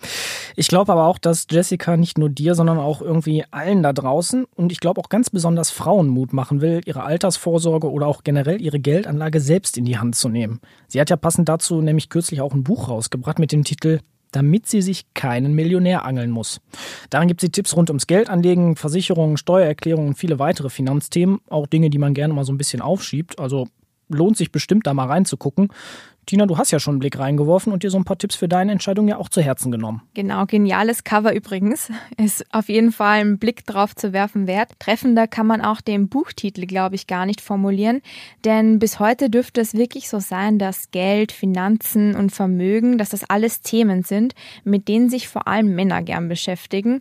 Ich 0.55 0.69
glaube 0.69 0.93
aber 0.93 1.09
auch, 1.09 1.19
dass 1.19 1.49
Jessica 1.51 1.97
nicht 1.97 2.19
nur 2.19 2.29
dir, 2.29 2.55
sondern 2.55 2.79
auch 2.79 3.03
irgendwie 3.03 3.45
allen 3.51 3.83
da 3.83 3.93
draußen 3.93 4.45
und 4.55 4.71
ich 4.71 4.79
glaube 4.79 5.01
auch 5.01 5.09
ganz 5.09 5.29
besonders 5.29 5.73
Frauen 5.73 6.07
Mut 6.07 6.33
machen 6.33 6.61
will, 6.61 6.83
ihre 6.85 7.03
Altersvorsorge 7.03 7.91
oder 7.91 8.07
auch 8.07 8.23
generell 8.23 8.63
ihre 8.63 8.79
Geldanlage 8.79 9.41
selbst 9.41 9.77
in 9.77 9.85
die 9.85 9.99
Hand 9.99 10.15
zu 10.15 10.29
nehmen. 10.29 10.61
Sie 10.87 11.01
hat 11.01 11.11
ja 11.11 11.17
passend 11.17 11.49
dazu 11.49 11.81
nämlich 11.81 12.11
kürzlich 12.11 12.41
auch 12.41 12.53
ein 12.53 12.60
Buch 12.65 12.89
rausgebracht 12.89 13.39
mit 13.39 13.53
dem 13.53 13.65
Titel 13.65 14.01
damit 14.33 14.67
sie 14.67 14.83
sich 14.83 15.13
keinen 15.15 15.55
Millionär 15.55 16.05
angeln 16.05 16.31
muss. 16.31 16.61
Darin 17.11 17.29
gibt 17.29 17.41
sie 17.41 17.51
Tipps 17.51 17.77
rund 17.77 17.91
ums 17.91 18.07
Geldanlegen, 18.07 18.77
Versicherungen, 18.77 19.37
Steuererklärungen 19.37 20.11
und 20.11 20.19
viele 20.19 20.39
weitere 20.39 20.71
Finanzthemen, 20.71 21.41
auch 21.49 21.67
Dinge, 21.67 21.91
die 21.91 21.99
man 21.99 22.15
gerne 22.15 22.35
mal 22.35 22.45
so 22.45 22.53
ein 22.53 22.59
bisschen 22.59 22.81
aufschiebt. 22.81 23.39
Also 23.39 23.69
lohnt 24.09 24.37
sich 24.37 24.53
bestimmt 24.53 24.87
da 24.87 24.95
mal 24.95 25.07
reinzugucken. 25.07 25.69
Tina, 26.27 26.47
du 26.47 26.59
hast 26.59 26.71
ja 26.71 26.79
schon 26.79 26.95
einen 26.95 27.01
Blick 27.01 27.19
reingeworfen 27.19 27.73
und 27.73 27.83
dir 27.83 27.91
so 27.91 27.99
ein 27.99 28.05
paar 28.05 28.19
Tipps 28.19 28.37
für 28.37 28.49
deine 28.49 28.73
Entscheidung 28.73 29.09
ja 29.09 29.17
auch 29.17 29.29
zu 29.29 29.41
Herzen 29.41 29.73
genommen. 29.73 30.03
Genau, 30.15 30.47
geniales 30.47 31.05
Cover 31.05 31.35
übrigens. 31.35 31.91
Ist 32.17 32.47
auf 32.55 32.69
jeden 32.69 32.93
Fall 32.93 33.21
ein 33.21 33.39
Blick 33.39 33.67
drauf 33.67 33.97
zu 33.97 34.13
werfen 34.13 34.47
wert. 34.47 34.73
Treffender 34.79 35.27
kann 35.27 35.47
man 35.47 35.61
auch 35.61 35.81
den 35.81 36.09
Buchtitel, 36.09 36.67
glaube 36.67 36.95
ich, 36.95 37.07
gar 37.07 37.27
nicht 37.27 37.41
formulieren. 37.41 38.01
Denn 38.45 38.79
bis 38.79 39.01
heute 39.01 39.31
dürfte 39.31 39.61
es 39.61 39.75
wirklich 39.75 40.09
so 40.09 40.21
sein, 40.21 40.59
dass 40.59 40.91
Geld, 40.91 41.33
Finanzen 41.33 42.15
und 42.15 42.31
Vermögen, 42.31 42.99
dass 42.99 43.11
das 43.11 43.29
alles 43.29 43.61
Themen 43.61 44.03
sind, 44.03 44.35
mit 44.65 44.89
denen 44.89 45.11
sich 45.11 45.29
vor 45.29 45.49
allem 45.49 45.75
Männer 45.75 46.03
gern 46.03 46.29
beschäftigen 46.29 47.01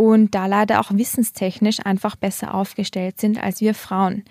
und 0.00 0.34
da 0.34 0.46
leider 0.46 0.80
auch 0.80 0.90
wissenstechnisch 0.94 1.80
einfach 1.84 2.16
besser 2.16 2.54
aufgestellt 2.54 3.20
sind 3.20 3.42
als 3.42 3.60
wir 3.60 3.74
Frauen. 3.74 4.24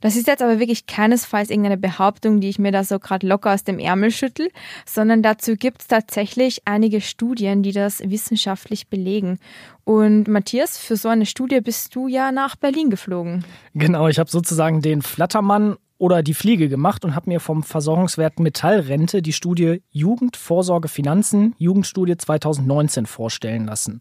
Das 0.00 0.16
ist 0.16 0.26
jetzt 0.26 0.42
aber 0.42 0.58
wirklich 0.58 0.86
keinesfalls 0.88 1.48
irgendeine 1.48 1.76
Behauptung, 1.76 2.40
die 2.40 2.48
ich 2.48 2.58
mir 2.58 2.72
da 2.72 2.82
so 2.82 2.98
gerade 2.98 3.24
locker 3.24 3.54
aus 3.54 3.62
dem 3.62 3.78
Ärmel 3.78 4.10
schüttel, 4.10 4.50
sondern 4.84 5.22
dazu 5.22 5.54
gibt 5.54 5.82
es 5.82 5.86
tatsächlich 5.86 6.62
einige 6.64 7.00
Studien, 7.00 7.62
die 7.62 7.70
das 7.70 8.00
wissenschaftlich 8.00 8.88
belegen. 8.88 9.38
Und 9.84 10.26
Matthias, 10.26 10.76
für 10.76 10.96
so 10.96 11.08
eine 11.08 11.24
Studie 11.24 11.60
bist 11.60 11.94
du 11.94 12.08
ja 12.08 12.32
nach 12.32 12.56
Berlin 12.56 12.90
geflogen. 12.90 13.44
Genau, 13.74 14.08
ich 14.08 14.18
habe 14.18 14.28
sozusagen 14.28 14.82
den 14.82 15.02
Flattermann 15.02 15.76
oder 16.02 16.24
die 16.24 16.34
Fliege 16.34 16.68
gemacht 16.68 17.04
und 17.04 17.14
habe 17.14 17.30
mir 17.30 17.38
vom 17.38 17.62
Versorgungswert 17.62 18.40
Metallrente 18.40 19.22
die 19.22 19.32
Studie 19.32 19.84
Jugendvorsorge 19.92 20.88
Finanzen, 20.88 21.54
Jugendstudie 21.58 22.16
2019 22.16 23.06
vorstellen 23.06 23.66
lassen. 23.66 24.00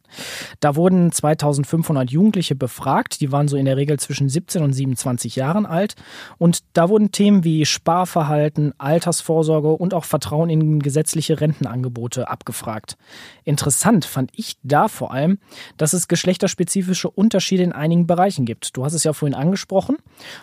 Da 0.61 0.75
wurden 0.75 1.11
2500 1.11 2.09
Jugendliche 2.09 2.55
befragt, 2.55 3.21
die 3.21 3.31
waren 3.31 3.47
so 3.47 3.55
in 3.55 3.65
der 3.65 3.77
Regel 3.77 3.99
zwischen 3.99 4.29
17 4.29 4.63
und 4.63 4.73
27 4.73 5.35
Jahren 5.35 5.67
alt 5.67 5.93
und 6.39 6.63
da 6.73 6.89
wurden 6.89 7.11
Themen 7.11 7.43
wie 7.43 7.67
Sparverhalten, 7.67 8.73
Altersvorsorge 8.79 9.69
und 9.69 9.93
auch 9.93 10.05
Vertrauen 10.05 10.49
in 10.49 10.79
gesetzliche 10.79 11.39
Rentenangebote 11.39 12.29
abgefragt. 12.31 12.97
Interessant 13.43 14.05
fand 14.05 14.31
ich 14.35 14.55
da 14.63 14.87
vor 14.87 15.13
allem, 15.13 15.37
dass 15.77 15.93
es 15.93 16.07
geschlechterspezifische 16.07 17.11
Unterschiede 17.11 17.61
in 17.61 17.73
einigen 17.73 18.07
Bereichen 18.07 18.45
gibt. 18.45 18.75
Du 18.75 18.83
hast 18.83 18.93
es 18.93 19.03
ja 19.03 19.13
vorhin 19.13 19.35
angesprochen 19.35 19.97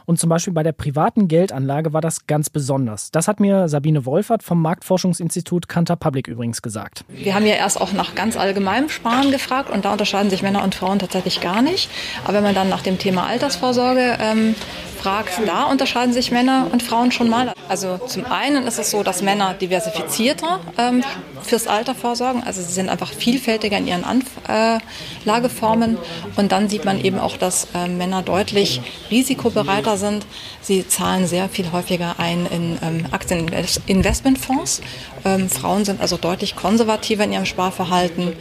und 0.06 0.20
zum 0.20 0.30
Beispiel 0.30 0.52
bei 0.52 0.62
der 0.62 0.70
privaten 0.70 1.26
Geld 1.26 1.47
Geldanlage 1.48 1.92
war 1.94 2.00
das 2.02 2.26
ganz 2.26 2.50
besonders. 2.50 3.10
Das 3.10 3.26
hat 3.26 3.40
mir 3.40 3.68
Sabine 3.68 4.04
Wolfert 4.04 4.42
vom 4.42 4.60
Marktforschungsinstitut 4.60 5.66
Kantar 5.66 5.96
Public 5.96 6.28
übrigens 6.28 6.60
gesagt. 6.60 7.04
Wir 7.08 7.34
haben 7.34 7.46
ja 7.46 7.54
erst 7.54 7.80
auch 7.80 7.92
nach 7.92 8.14
ganz 8.14 8.36
allgemeinem 8.36 8.90
Sparen 8.90 9.30
gefragt 9.30 9.70
und 9.70 9.84
da 9.86 9.92
unterscheiden 9.92 10.28
sich 10.28 10.42
Männer 10.42 10.62
und 10.62 10.74
Frauen 10.74 10.98
tatsächlich 10.98 11.40
gar 11.40 11.62
nicht. 11.62 11.90
Aber 12.24 12.34
wenn 12.34 12.42
man 12.42 12.54
dann 12.54 12.68
nach 12.68 12.82
dem 12.82 12.98
Thema 12.98 13.26
Altersvorsorge 13.26 14.18
ähm, 14.20 14.54
fragt, 14.98 15.40
da 15.46 15.64
unterscheiden 15.64 16.12
sich 16.12 16.30
Männer 16.30 16.66
und 16.72 16.82
Frauen 16.82 17.12
schon 17.12 17.28
mal. 17.28 17.52
Also 17.68 17.98
zum 17.98 18.24
einen 18.26 18.66
ist 18.66 18.78
es 18.78 18.90
so, 18.90 19.02
dass 19.02 19.22
Männer 19.22 19.54
diversifizierter 19.54 20.60
ähm, 20.76 21.04
fürs 21.42 21.66
Alter 21.66 21.94
vorsorgen. 21.94 22.42
Also 22.42 22.62
sie 22.62 22.72
sind 22.72 22.88
einfach 22.88 23.12
vielfältiger 23.12 23.78
in 23.78 23.86
ihren 23.86 24.04
Anlageformen. 24.04 25.98
Und 26.36 26.52
dann 26.52 26.68
sieht 26.68 26.84
man 26.84 27.02
eben 27.02 27.18
auch, 27.18 27.36
dass 27.36 27.68
äh, 27.74 27.88
Männer 27.88 28.22
deutlich 28.22 28.80
risikobereiter 29.10 29.96
sind. 29.96 30.26
Sie 30.60 30.86
zahlen 30.86 31.26
sehr 31.26 31.48
viel 31.48 31.72
häufiger 31.72 32.16
ein 32.18 32.46
in 32.46 32.78
ähm, 32.82 33.06
Aktieninvestmentfonds. 33.10 34.80
Ähm, 35.24 35.48
Frauen 35.48 35.84
sind 35.84 36.00
also 36.00 36.16
deutlich 36.16 36.56
konservativer 36.56 37.24
in 37.24 37.32
ihrem 37.32 37.46
Sparverhalten. 37.46 38.32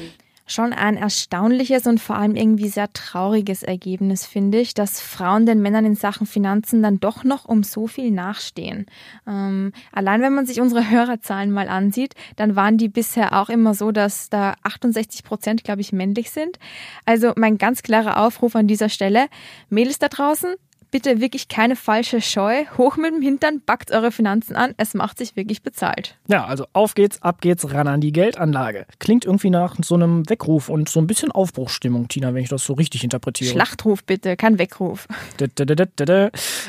Schon 0.49 0.71
ein 0.71 0.95
erstaunliches 0.95 1.85
und 1.87 1.99
vor 1.99 2.15
allem 2.15 2.35
irgendwie 2.35 2.69
sehr 2.69 2.91
trauriges 2.93 3.63
Ergebnis, 3.63 4.25
finde 4.25 4.59
ich, 4.59 4.73
dass 4.73 5.01
Frauen 5.01 5.45
den 5.45 5.61
Männern 5.61 5.85
in 5.85 5.95
Sachen 5.95 6.25
Finanzen 6.25 6.81
dann 6.81 6.99
doch 6.99 7.23
noch 7.25 7.45
um 7.45 7.63
so 7.63 7.87
viel 7.87 8.11
nachstehen. 8.11 8.85
Ähm, 9.27 9.73
allein 9.91 10.21
wenn 10.21 10.33
man 10.33 10.45
sich 10.45 10.61
unsere 10.61 10.89
Hörerzahlen 10.89 11.51
mal 11.51 11.67
ansieht, 11.67 12.13
dann 12.37 12.55
waren 12.55 12.77
die 12.77 12.87
bisher 12.87 13.39
auch 13.41 13.49
immer 13.49 13.73
so, 13.73 13.91
dass 13.91 14.29
da 14.29 14.55
68 14.63 15.23
Prozent, 15.23 15.63
glaube 15.65 15.81
ich, 15.81 15.91
männlich 15.91 16.31
sind. 16.31 16.59
Also 17.05 17.33
mein 17.35 17.57
ganz 17.57 17.83
klarer 17.83 18.25
Aufruf 18.25 18.55
an 18.55 18.67
dieser 18.67 18.89
Stelle, 18.89 19.27
Mädels 19.69 19.99
da 19.99 20.07
draußen, 20.07 20.55
bitte 20.91 21.21
wirklich 21.21 21.47
keine 21.47 21.75
falsche 21.75 22.21
Scheu. 22.21 22.65
Hoch 22.77 22.97
mit 22.97 23.13
dem 23.13 23.21
Hintern, 23.21 23.61
backt 23.65 23.91
eure 23.91 24.11
Finanzen 24.11 24.55
an. 24.55 24.73
Es 24.77 24.93
macht 24.93 25.17
sich 25.17 25.35
wirklich 25.35 25.61
bezahlt. 25.61 26.17
Ja, 26.27 26.45
also 26.45 26.65
auf 26.73 26.95
geht's, 26.95 27.21
ab 27.21 27.41
geht's, 27.41 27.73
ran 27.73 27.87
an 27.87 28.01
die 28.01 28.11
Geldanlage. 28.11 28.85
Klingt 28.99 29.25
irgendwie 29.25 29.49
nach 29.49 29.75
so 29.81 29.95
einem 29.95 30.29
Weckruf 30.29 30.69
und 30.69 30.89
so 30.89 30.99
ein 30.99 31.07
bisschen 31.07 31.31
Aufbruchsstimmung, 31.31 32.07
Tina, 32.07 32.33
wenn 32.33 32.43
ich 32.43 32.49
das 32.49 32.63
so 32.63 32.73
richtig 32.73 33.03
interpretiere. 33.03 33.51
Schlachtruf 33.51 34.03
bitte, 34.03 34.37
kein 34.37 34.59
Weckruf. 34.59 35.07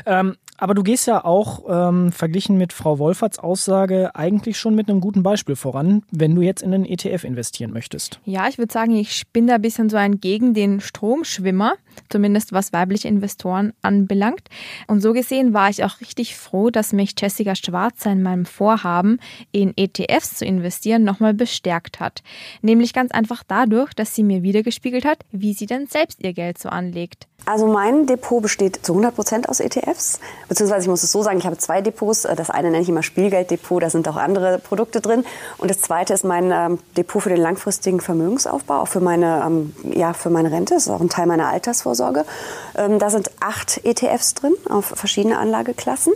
Ähm, 0.07 0.37
aber 0.59 0.75
du 0.75 0.83
gehst 0.83 1.07
ja 1.07 1.25
auch 1.25 1.65
ähm, 1.69 2.13
verglichen 2.13 2.59
mit 2.59 2.73
Frau 2.73 2.99
Wolferts 2.99 3.39
Aussage 3.39 4.15
eigentlich 4.15 4.59
schon 4.59 4.75
mit 4.75 4.89
einem 4.89 5.01
guten 5.01 5.23
Beispiel 5.23 5.57
voran, 5.57 6.03
wenn 6.11 6.35
du 6.35 6.43
jetzt 6.43 6.63
in 6.63 6.75
einen 6.75 6.85
ETF 6.85 7.25
investieren 7.25 7.73
möchtest. 7.73 8.21
Ja, 8.25 8.49
ich 8.49 8.59
würde 8.59 8.73
sagen, 8.73 8.95
ich 8.97 9.29
bin 9.33 9.47
da 9.47 9.55
ein 9.55 9.63
bisschen 9.63 9.89
so 9.89 9.97
ein 9.97 10.21
gegen 10.21 10.55
den 10.55 10.81
Stromschwimmer, 10.81 11.75
zumindest 12.09 12.53
was 12.53 12.73
weibliche 12.73 13.09
Investoren 13.09 13.73
anbelangt. 13.83 14.49
Und 14.89 15.01
so 15.01 15.13
gesehen 15.13 15.55
war 15.55 15.71
ich 15.71 15.85
auch 15.85 16.01
richtig 16.01 16.37
froh, 16.37 16.71
dass 16.71 16.93
mich 16.93 17.15
Jessica 17.17 17.55
Schwarzer 17.55 18.13
in 18.13 18.23
meinem 18.23 18.45
Vorhaben, 18.45 19.21
in 19.53 19.73
ETFs 19.77 20.35
zu 20.35 20.45
investieren, 20.45 21.05
nochmal 21.05 21.35
bestärkt 21.35 22.01
hat. 22.01 22.23
Nämlich 22.63 22.93
ganz 22.93 23.13
einfach 23.13 23.45
dadurch, 23.47 23.95
dass 23.95 24.15
sie 24.15 24.25
mir 24.25 24.43
wiedergespiegelt 24.43 25.05
hat, 25.05 25.25
wie 25.31 25.53
sie 25.53 25.67
denn 25.67 25.87
selbst 25.87 26.23
ihr 26.23 26.33
Geld 26.33 26.59
so 26.59 26.69
anlegt. 26.69 27.29
Also 27.45 27.67
mein 27.67 28.07
Depot 28.07 28.43
besteht 28.43 28.85
zu 28.85 28.93
100 28.93 29.15
Prozent 29.15 29.49
aus 29.49 29.61
ETFs. 29.61 30.21
Beziehungsweise 30.49 30.83
ich 30.83 30.89
muss 30.89 31.03
es 31.03 31.13
so 31.13 31.23
sagen, 31.23 31.39
ich 31.39 31.47
habe 31.47 31.59
zwei 31.59 31.81
Depots. 31.81 32.23
Das 32.23 32.51
eine 32.51 32.71
nenne 32.71 32.83
ich 32.83 32.89
immer 32.89 33.03
Spielgelddepot, 33.03 33.83
da 33.83 33.91
sind 33.91 34.09
auch 34.09 34.17
andere 34.17 34.59
Produkte 34.59 35.01
drin. 35.01 35.25
Und 35.59 35.71
das 35.71 35.81
zweite 35.81 36.15
ist 36.15 36.25
mein 36.25 36.51
ähm, 36.51 36.79
Depot 36.97 37.23
für 37.23 37.29
den 37.29 37.41
langfristigen 37.41 38.01
Vermögensaufbau, 38.01 38.81
auch 38.81 38.89
für 38.89 39.01
meine, 39.01 39.43
ähm, 39.47 39.75
ja, 39.85 40.13
für 40.13 40.31
meine 40.31 40.51
Rente. 40.51 40.75
Das 40.75 40.85
ist 40.85 40.91
auch 40.91 41.01
ein 41.01 41.09
Teil 41.09 41.27
meiner 41.27 41.49
Altersvorsorge. 41.49 42.25
Ähm, 42.77 42.99
da 42.99 43.11
sind 43.11 43.31
acht 43.41 43.85
ETFs 43.85 44.35
drin 44.35 44.55
auf 44.69 44.87
verschiedene 44.87 45.39
Anlageklassen. 45.39 46.13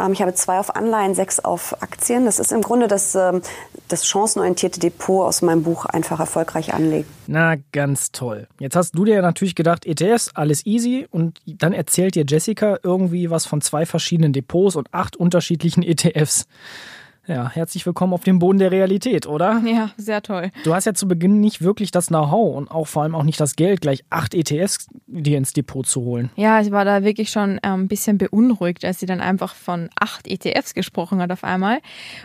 Ähm, 0.00 0.12
ich 0.12 0.22
habe 0.22 0.34
zwei 0.34 0.58
auf 0.58 0.74
Anleihen, 0.74 1.14
sechs 1.14 1.40
auf 1.40 1.82
Aktien. 1.82 2.24
Das 2.24 2.38
ist 2.38 2.52
im 2.52 2.62
Grunde 2.62 2.88
das, 2.88 3.14
ähm, 3.14 3.42
das 3.88 4.06
chancenorientierte 4.06 4.80
Depot 4.80 5.26
aus 5.26 5.42
meinem 5.42 5.62
Buch 5.62 5.84
Einfach 5.86 6.20
erfolgreich 6.20 6.74
anlegen. 6.74 7.08
Na, 7.26 7.56
ganz 7.72 8.12
toll. 8.12 8.48
Jetzt 8.60 8.76
hast 8.76 8.92
du 8.96 9.04
dir 9.04 9.22
natürlich 9.22 9.54
gedacht, 9.54 9.86
ETFs, 9.86 10.30
alles 10.34 10.66
easy. 10.66 11.06
Und 11.10 11.40
dann 11.46 11.72
erzählt 11.72 12.14
dir 12.14 12.24
Jessica 12.26 12.78
irgendwie 12.82 13.30
was 13.30 13.46
von 13.46 13.60
zwei 13.60 13.86
verschiedenen 13.86 14.32
Depots 14.32 14.76
und 14.76 14.92
acht 14.92 15.16
unterschiedlichen 15.16 15.82
ETFs. 15.82 16.46
Ja, 17.26 17.50
herzlich 17.50 17.86
willkommen 17.86 18.12
auf 18.12 18.22
dem 18.22 18.38
Boden 18.38 18.58
der 18.58 18.70
Realität, 18.70 19.26
oder? 19.26 19.62
Ja, 19.64 19.92
sehr 19.96 20.20
toll. 20.20 20.50
Du 20.62 20.74
hast 20.74 20.84
ja 20.84 20.92
zu 20.92 21.08
Beginn 21.08 21.40
nicht 21.40 21.62
wirklich 21.62 21.90
das 21.90 22.08
Know-how 22.08 22.54
und 22.54 22.70
auch 22.70 22.86
vor 22.86 23.02
allem 23.02 23.14
auch 23.14 23.22
nicht 23.22 23.40
das 23.40 23.56
Geld, 23.56 23.80
gleich 23.80 24.04
acht 24.10 24.34
ETFs 24.34 24.88
dir 25.06 25.38
ins 25.38 25.54
Depot 25.54 25.86
zu 25.86 26.02
holen. 26.02 26.30
Ja, 26.36 26.60
ich 26.60 26.70
war 26.70 26.84
da 26.84 27.02
wirklich 27.02 27.30
schon 27.30 27.58
ähm, 27.62 27.84
ein 27.84 27.88
bisschen 27.88 28.18
beunruhigt, 28.18 28.84
als 28.84 29.00
sie 29.00 29.06
dann 29.06 29.22
einfach 29.22 29.54
von 29.54 29.88
acht 29.98 30.28
ETFs 30.28 30.74
gesprochen 30.74 31.22
hat 31.22 31.32
auf 31.32 31.44
einmal 31.44 31.78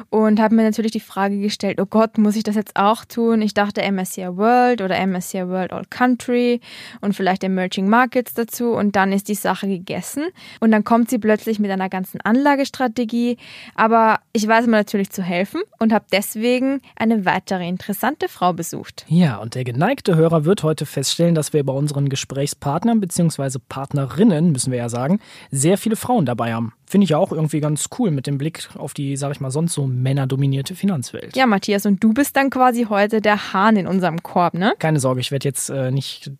und 0.10 0.41
habe 0.41 0.53
mir 0.53 0.63
natürlich 0.63 0.91
die 0.91 1.00
Frage 1.00 1.39
gestellt, 1.39 1.79
oh 1.79 1.86
Gott, 1.86 2.18
muss 2.18 2.36
ich 2.36 2.44
das 2.44 2.56
jetzt 2.56 2.75
auch 2.75 3.06
tun? 3.06 3.41
Ich 3.41 3.53
dachte 3.53 3.89
MSCI 3.89 4.36
World 4.36 4.82
oder 4.82 5.00
MSCI 5.08 5.48
World 5.48 5.72
All 5.72 5.86
Country 5.89 6.60
und 7.00 7.15
vielleicht 7.15 7.46
Emerging 7.46 7.88
Markets 7.88 8.34
dazu 8.34 8.74
und 8.74 8.98
dann 8.98 9.13
ist 9.13 9.29
die 9.29 9.36
Sache 9.36 9.68
gegessen 9.70 10.25
und 10.60 10.72
dann 10.72 10.84
kommt 10.84 11.10
sie 11.10 11.20
plötzlich 11.20 11.58
mit 11.58 11.72
einer 11.72 11.88
ganzen 11.88 12.20
Anlagestrategie, 12.20 13.38
aber 13.75 14.20
ich 14.34 14.46
weiß 14.46 14.68
mal 14.68 14.88
natürlich 14.89 15.12
zu 15.12 15.22
helfen 15.22 15.62
und 15.77 15.93
habe 15.93 16.05
deswegen 16.12 16.81
eine 16.96 17.24
weitere 17.24 17.67
interessante 17.67 18.27
Frau 18.27 18.53
besucht. 18.53 19.05
Ja, 19.08 19.38
und 19.38 19.53
der 19.53 19.63
geneigte 19.63 20.15
Hörer 20.15 20.46
wird 20.46 20.63
heute 20.63 20.88
feststellen, 20.88 21.36
dass 21.36 21.53
wir 21.53 21.63
bei 21.63 21.74
unseren 21.74 22.10
Gesprächspartnern 22.10 23.00
bzw. 23.00 23.60
Partnerinnen, 23.69 24.51
müssen 24.51 24.72
wir 24.72 24.79
ja 24.79 24.89
sagen, 24.89 25.19
sehr 25.51 25.77
viele 25.77 25.96
Frauen 25.96 26.25
dabei 26.25 26.55
haben. 26.55 26.74
Finde 26.88 27.03
ich 27.03 27.12
ja 27.12 27.19
auch 27.19 27.31
irgendwie 27.31 27.60
ganz 27.60 27.89
cool 28.00 28.10
mit 28.10 28.25
dem 28.25 28.39
Blick 28.39 28.67
auf 28.75 28.96
die, 28.96 29.15
sag 29.15 29.31
ich 29.31 29.39
mal, 29.39 29.51
sonst 29.51 29.74
so 29.74 29.86
männerdominierte 29.86 30.74
Finanzwelt. 30.74 31.38
Ja, 31.38 31.46
Matthias, 31.46 31.86
und 31.86 32.03
du 32.03 32.12
bist 32.13 32.36
dann 32.36 32.50
quasi 32.50 32.88
heute 32.89 33.22
der 33.22 33.53
Hahn 33.53 33.75
in 33.75 33.86
unserem 33.86 34.24
Korb, 34.24 34.55
ne? 34.55 34.74
Keine 34.79 35.00
Sorge, 35.00 35.22
ich 35.22 35.29
werde 35.29 35.48
jetzt 35.48 35.69
äh, 35.69 35.91
nicht. 35.91 36.31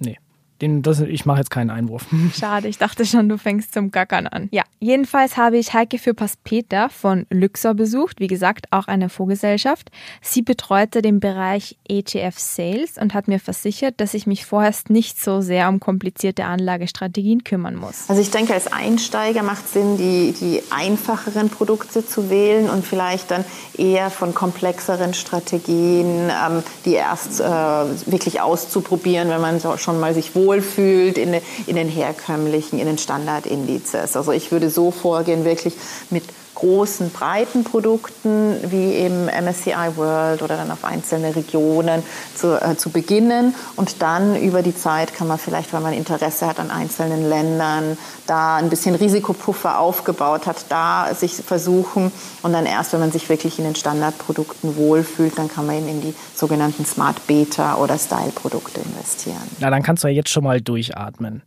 Nee. 0.00 0.18
Den, 0.60 0.82
das, 0.82 1.00
ich 1.00 1.26
mache 1.26 1.38
jetzt 1.38 1.50
keinen 1.50 1.70
Einwurf. 1.70 2.06
Schade, 2.34 2.68
ich 2.68 2.78
dachte 2.78 3.04
schon, 3.04 3.28
du 3.28 3.36
fängst 3.36 3.74
zum 3.74 3.90
Gackern 3.90 4.26
an. 4.26 4.48
Ja, 4.50 4.62
jedenfalls 4.80 5.36
habe 5.36 5.58
ich 5.58 5.74
Heike 5.74 5.98
für 5.98 6.14
Peter 6.44 6.88
von 6.88 7.26
Luxor 7.30 7.74
besucht, 7.74 8.20
wie 8.20 8.26
gesagt, 8.26 8.66
auch 8.70 8.86
eine 8.88 9.08
Fondsgesellschaft. 9.08 9.90
Sie 10.22 10.42
betreute 10.42 11.02
den 11.02 11.20
Bereich 11.20 11.76
ETF 11.88 12.38
Sales 12.38 12.98
und 12.98 13.14
hat 13.14 13.28
mir 13.28 13.40
versichert, 13.40 14.00
dass 14.00 14.14
ich 14.14 14.26
mich 14.26 14.46
vorerst 14.46 14.90
nicht 14.90 15.20
so 15.22 15.40
sehr 15.40 15.68
um 15.68 15.80
komplizierte 15.80 16.44
Anlagestrategien 16.44 17.44
kümmern 17.44 17.76
muss. 17.76 18.08
Also 18.08 18.22
ich 18.22 18.30
denke, 18.30 18.54
als 18.54 18.72
Einsteiger 18.72 19.42
macht 19.42 19.66
es 19.66 19.72
Sinn, 19.72 19.96
die, 19.96 20.32
die 20.32 20.62
einfacheren 20.70 21.50
Produkte 21.50 22.06
zu 22.06 22.30
wählen 22.30 22.70
und 22.70 22.84
vielleicht 22.84 23.30
dann 23.30 23.44
eher 23.76 24.10
von 24.10 24.34
komplexeren 24.34 25.14
Strategien, 25.14 26.30
ähm, 26.30 26.62
die 26.84 26.94
erst 26.94 27.40
äh, 27.40 27.44
wirklich 27.44 28.40
auszuprobieren, 28.40 29.28
wenn 29.28 29.40
man 29.40 29.60
so, 29.60 29.76
schon 29.76 29.98
mal 30.00 30.14
sich 30.14 30.34
wohl 30.34 30.45
wohlfühlt 30.46 31.18
in, 31.18 31.34
in 31.66 31.76
den 31.76 31.88
herkömmlichen, 31.88 32.78
in 32.78 32.86
den 32.86 32.98
Standardindizes. 32.98 34.16
Also 34.16 34.32
ich 34.32 34.52
würde 34.52 34.70
so 34.70 34.90
vorgehen, 34.90 35.44
wirklich 35.44 35.74
mit 36.10 36.24
großen, 36.56 37.10
breiten 37.10 37.62
Produkten 37.64 38.56
wie 38.70 38.94
eben 38.94 39.26
MSCI 39.26 39.96
World 39.96 40.42
oder 40.42 40.56
dann 40.56 40.70
auf 40.70 40.84
einzelne 40.84 41.36
Regionen 41.36 42.02
zu, 42.34 42.60
äh, 42.60 42.76
zu 42.76 42.90
beginnen. 42.90 43.54
Und 43.76 44.02
dann 44.02 44.36
über 44.36 44.62
die 44.62 44.74
Zeit 44.74 45.14
kann 45.14 45.28
man 45.28 45.38
vielleicht, 45.38 45.72
wenn 45.72 45.82
man 45.82 45.92
Interesse 45.92 46.46
hat 46.46 46.58
an 46.58 46.70
einzelnen 46.70 47.28
Ländern, 47.28 47.96
da 48.26 48.56
ein 48.56 48.70
bisschen 48.70 48.94
Risikopuffer 48.94 49.78
aufgebaut 49.78 50.46
hat, 50.46 50.66
da 50.68 51.14
sich 51.14 51.34
versuchen. 51.34 52.10
Und 52.42 52.52
dann 52.52 52.66
erst, 52.66 52.92
wenn 52.92 53.00
man 53.00 53.12
sich 53.12 53.28
wirklich 53.28 53.58
in 53.58 53.64
den 53.64 53.76
Standardprodukten 53.76 54.76
wohlfühlt, 54.76 55.38
dann 55.38 55.48
kann 55.48 55.66
man 55.66 55.76
eben 55.76 55.88
in 55.88 56.00
die 56.00 56.14
sogenannten 56.34 56.84
Smart 56.84 57.26
Beta 57.26 57.76
oder 57.76 57.98
Style-Produkte 57.98 58.80
investieren. 58.80 59.36
Na, 59.60 59.70
dann 59.70 59.82
kannst 59.82 60.02
du 60.02 60.08
ja 60.08 60.14
jetzt 60.14 60.30
schon 60.30 60.44
mal 60.44 60.60
durchatmen. 60.60 61.42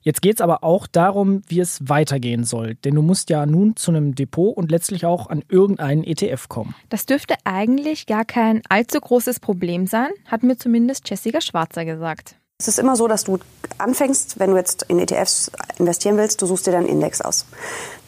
Jetzt 0.00 0.22
geht 0.22 0.36
es 0.36 0.40
aber 0.40 0.64
auch 0.64 0.86
darum, 0.86 1.42
wie 1.48 1.60
es 1.60 1.88
weitergehen 1.88 2.44
soll. 2.44 2.76
Denn 2.76 2.94
du 2.94 3.02
musst 3.02 3.30
ja 3.30 3.46
nun 3.46 3.76
zu 3.76 3.90
einem 3.90 4.14
Depot 4.14 4.56
und 4.56 4.70
letztlich 4.70 5.04
auch 5.04 5.28
an 5.28 5.42
irgendeinen 5.48 6.04
ETF 6.04 6.48
kommen. 6.48 6.74
Das 6.88 7.06
dürfte 7.06 7.34
eigentlich 7.44 8.06
gar 8.06 8.24
kein 8.24 8.62
allzu 8.68 9.00
großes 9.00 9.40
Problem 9.40 9.86
sein, 9.86 10.10
hat 10.26 10.42
mir 10.42 10.56
zumindest 10.56 11.08
Jessica 11.08 11.40
Schwarzer 11.40 11.84
gesagt. 11.84 12.37
Es 12.60 12.66
ist 12.66 12.80
immer 12.80 12.96
so, 12.96 13.06
dass 13.06 13.22
du 13.22 13.38
anfängst, 13.78 14.40
wenn 14.40 14.50
du 14.50 14.56
jetzt 14.56 14.82
in 14.88 14.98
ETFs 14.98 15.48
investieren 15.78 16.16
willst, 16.16 16.42
du 16.42 16.46
suchst 16.46 16.66
dir 16.66 16.72
dann 16.72 16.80
einen 16.80 16.88
Index 16.88 17.20
aus. 17.20 17.46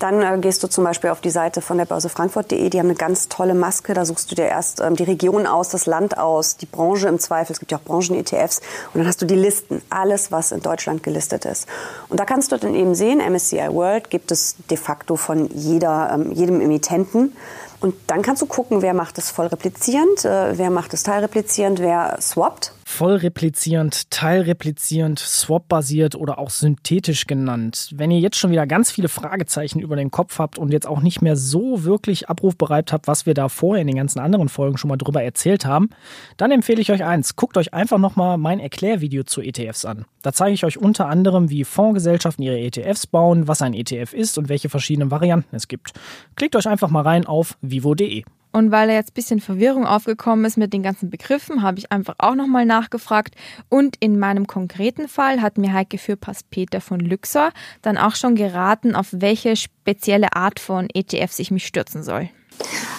Dann 0.00 0.23
äh, 0.23 0.38
gehst 0.40 0.64
du 0.64 0.66
zum 0.66 0.83
Beispiel 0.83 1.11
auf 1.11 1.21
die 1.21 1.30
Seite 1.30 1.61
von 1.61 1.78
der 1.78 1.85
Börse 1.85 2.09
Frankfurt.de, 2.09 2.69
die 2.69 2.80
haben 2.80 2.88
eine 2.88 2.97
ganz 2.97 3.28
tolle 3.28 3.54
Maske, 3.54 3.95
da 3.95 4.04
suchst 4.04 4.28
du 4.28 4.35
dir 4.35 4.47
erst 4.47 4.80
ähm, 4.80 4.97
die 4.97 5.04
Region 5.04 5.47
aus, 5.47 5.69
das 5.69 5.87
Land 5.87 6.19
aus, 6.19 6.57
die 6.57 6.66
Branche 6.66 7.07
im 7.07 7.21
Zweifel, 7.21 7.52
es 7.52 7.61
gibt 7.61 7.71
ja 7.71 7.78
auch 7.78 7.85
Branchen-ETFs 7.85 8.61
und 8.92 8.99
dann 8.99 9.07
hast 9.07 9.23
du 9.23 9.26
die 9.26 9.37
Listen, 9.37 9.83
alles, 9.88 10.33
was 10.33 10.50
in 10.50 10.62
Deutschland 10.62 11.04
gelistet 11.04 11.45
ist. 11.45 11.69
Und 12.09 12.19
da 12.19 12.25
kannst 12.25 12.50
du 12.50 12.57
dann 12.57 12.75
eben 12.75 12.97
sehen, 12.97 13.21
MSCI 13.21 13.69
World 13.69 14.11
gibt 14.11 14.33
es 14.33 14.57
de 14.69 14.76
facto 14.76 15.14
von 15.14 15.49
jeder, 15.54 16.11
ähm, 16.12 16.33
jedem 16.33 16.61
Emittenten. 16.61 17.37
Und 17.78 17.95
dann 18.09 18.23
kannst 18.23 18.42
du 18.42 18.47
gucken, 18.47 18.83
wer 18.83 18.95
macht 18.95 19.16
es 19.16 19.30
voll 19.30 19.47
replizierend, 19.47 20.25
äh, 20.25 20.59
wer 20.59 20.71
macht 20.71 20.92
es 20.92 21.04
teilreplizierend, 21.04 21.78
wer 21.78 22.19
swappt 22.21 22.75
voll 22.90 23.14
replizierend, 23.14 24.11
teilreplizierend, 24.11 25.18
swap-basiert 25.18 26.16
oder 26.16 26.38
auch 26.38 26.50
synthetisch 26.50 27.26
genannt. 27.26 27.90
Wenn 27.94 28.11
ihr 28.11 28.18
jetzt 28.18 28.37
schon 28.37 28.50
wieder 28.50 28.66
ganz 28.66 28.90
viele 28.90 29.09
Fragezeichen 29.09 29.80
über 29.80 29.97
den 29.97 30.11
Kopf 30.11 30.38
habt 30.38 30.59
und 30.59 30.73
jetzt 30.73 30.87
auch 30.87 31.00
nicht 31.00 31.23
mehr 31.23 31.37
so 31.37 31.85
wirklich 31.85 32.28
abrufbereit 32.28 32.92
habt, 32.92 33.06
was 33.06 33.26
wir 33.26 33.35
da 33.35 33.49
vorher 33.49 33.80
in 33.80 33.87
den 33.87 33.97
ganzen 33.97 34.18
anderen 34.18 34.49
Folgen 34.49 34.76
schon 34.76 34.88
mal 34.88 34.97
drüber 34.97 35.23
erzählt 35.23 35.64
haben, 35.64 35.90
dann 36.37 36.50
empfehle 36.50 36.80
ich 36.80 36.90
euch 36.90 37.04
eins. 37.04 37.37
Guckt 37.37 37.56
euch 37.56 37.73
einfach 37.73 37.99
nochmal 37.99 38.37
mein 38.38 38.61
Erklärvideo 38.61 39.23
zu 39.23 39.40
ETFs 39.40 39.85
an. 39.85 40.04
Da 40.23 40.32
zeige 40.32 40.54
ich 40.54 40.64
euch 40.64 40.76
unter 40.76 41.06
anderem, 41.06 41.49
wie 41.49 41.64
Fondsgesellschaften 41.64 42.44
ihre 42.44 42.59
ETFs 42.59 43.06
bauen, 43.06 43.49
was 43.49 43.62
ein 43.62 43.73
ETF 43.73 44.12
ist 44.12 44.37
und 44.37 44.49
welche 44.49 44.68
verschiedenen 44.68 45.11
Varianten 45.11 45.56
es 45.56 45.68
gibt. 45.68 45.92
Klickt 46.35 46.56
euch 46.56 46.68
einfach 46.68 46.90
mal 46.90 47.02
rein 47.02 47.25
auf 47.25 47.56
vivo.de. 47.62 48.25
Und 48.52 48.71
weil 48.71 48.88
da 48.88 48.95
jetzt 48.95 49.11
ein 49.11 49.14
bisschen 49.14 49.40
Verwirrung 49.40 49.87
aufgekommen 49.87 50.45
ist 50.45 50.57
mit 50.57 50.73
den 50.73 50.83
ganzen 50.83 51.11
Begriffen, 51.11 51.62
habe 51.62 51.78
ich 51.78 51.92
einfach 51.92 52.16
auch 52.19 52.35
nochmal 52.35 52.66
nachgefragt. 52.66 53.35
Und 53.69 53.97
in 54.00 54.19
meinem 54.19 54.47
konkreten 54.47 55.09
Fall 55.09 55.40
hat 55.40 55.59
mir 55.59 55.73
Heike 55.73 55.99
Fürpass 55.99 56.42
Peter 56.42 56.80
von 56.80 57.00
Luxor 57.00 57.50
dann 57.83 57.99
auch 57.99 58.16
schon 58.16 58.35
geraten, 58.35 58.95
auf 58.95 59.09
welche 59.12 59.57
spezielle 59.57 60.35
Art 60.35 60.59
von 60.59 60.88
ETFs 60.92 61.38
ich 61.38 61.50
mich 61.50 61.66
stürzen 61.66 62.02
soll. 62.02 62.30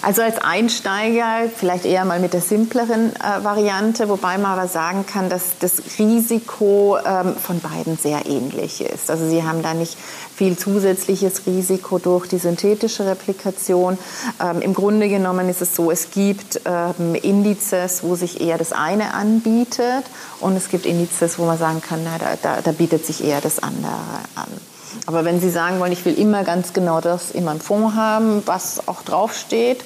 Also 0.04 0.24
als 0.24 0.40
Einsteiger 0.40 1.48
vielleicht 1.56 1.86
eher 1.86 2.06
mal 2.06 2.20
mit 2.20 2.34
der 2.34 2.42
simpleren 2.42 3.16
äh, 3.16 3.44
Variante, 3.44 4.10
wobei 4.10 4.40
man 4.40 4.58
aber 4.58 4.68
sagen 4.68 5.06
kann, 5.06 5.30
dass 5.30 5.60
das 5.60 5.74
Risiko 6.00 6.98
ähm, 7.06 7.36
von 7.36 7.60
beiden 7.60 7.98
sehr 7.98 8.26
ähnlich 8.26 8.82
ist. 8.82 9.12
Also 9.12 9.30
Sie 9.30 9.44
haben 9.44 9.62
da 9.62 9.76
nicht 9.76 9.96
viel 10.36 10.58
zusätzliches 10.58 11.46
Risiko 11.46 12.00
durch 12.00 12.28
die 12.28 12.40
synthetische 12.40 13.06
Replikation. 13.06 14.00
Ähm, 14.42 14.64
Im 14.64 14.74
Grunde 14.74 15.08
genommen 15.08 15.48
ist 15.50 15.62
es 15.62 15.76
so, 15.76 15.92
es 15.92 16.10
gibt 16.10 16.62
ähm, 16.66 17.14
Indizes, 17.14 18.02
wo 18.02 18.16
sich 18.16 18.42
eher 18.42 18.58
das 18.58 18.72
eine 18.72 19.14
anbietet 19.14 20.06
und 20.40 20.56
es 20.56 20.70
gibt 20.70 20.88
Indizes, 20.88 21.38
wo 21.38 21.46
man 21.46 21.60
sagen 21.60 21.80
kann, 21.80 22.00
na, 22.04 22.18
da, 22.18 22.38
da, 22.42 22.62
da 22.62 22.72
bietet 22.72 23.06
sich 23.06 23.24
eher 23.24 23.40
das 23.40 23.62
andere 23.62 23.92
an. 24.34 24.71
Aber 25.06 25.26
wenn 25.26 25.40
Sie 25.40 25.50
sagen 25.50 25.80
wollen, 25.80 25.92
ich 25.92 26.06
will 26.06 26.14
immer 26.14 26.44
ganz 26.44 26.74
genau 26.74 27.02
das 27.02 27.32
in 27.32 27.44
meinem 27.44 27.62
Fonds 27.62 27.96
haben, 27.96 28.44
was 28.46 28.88
auch 28.88 29.02
draufsteht, 29.04 29.84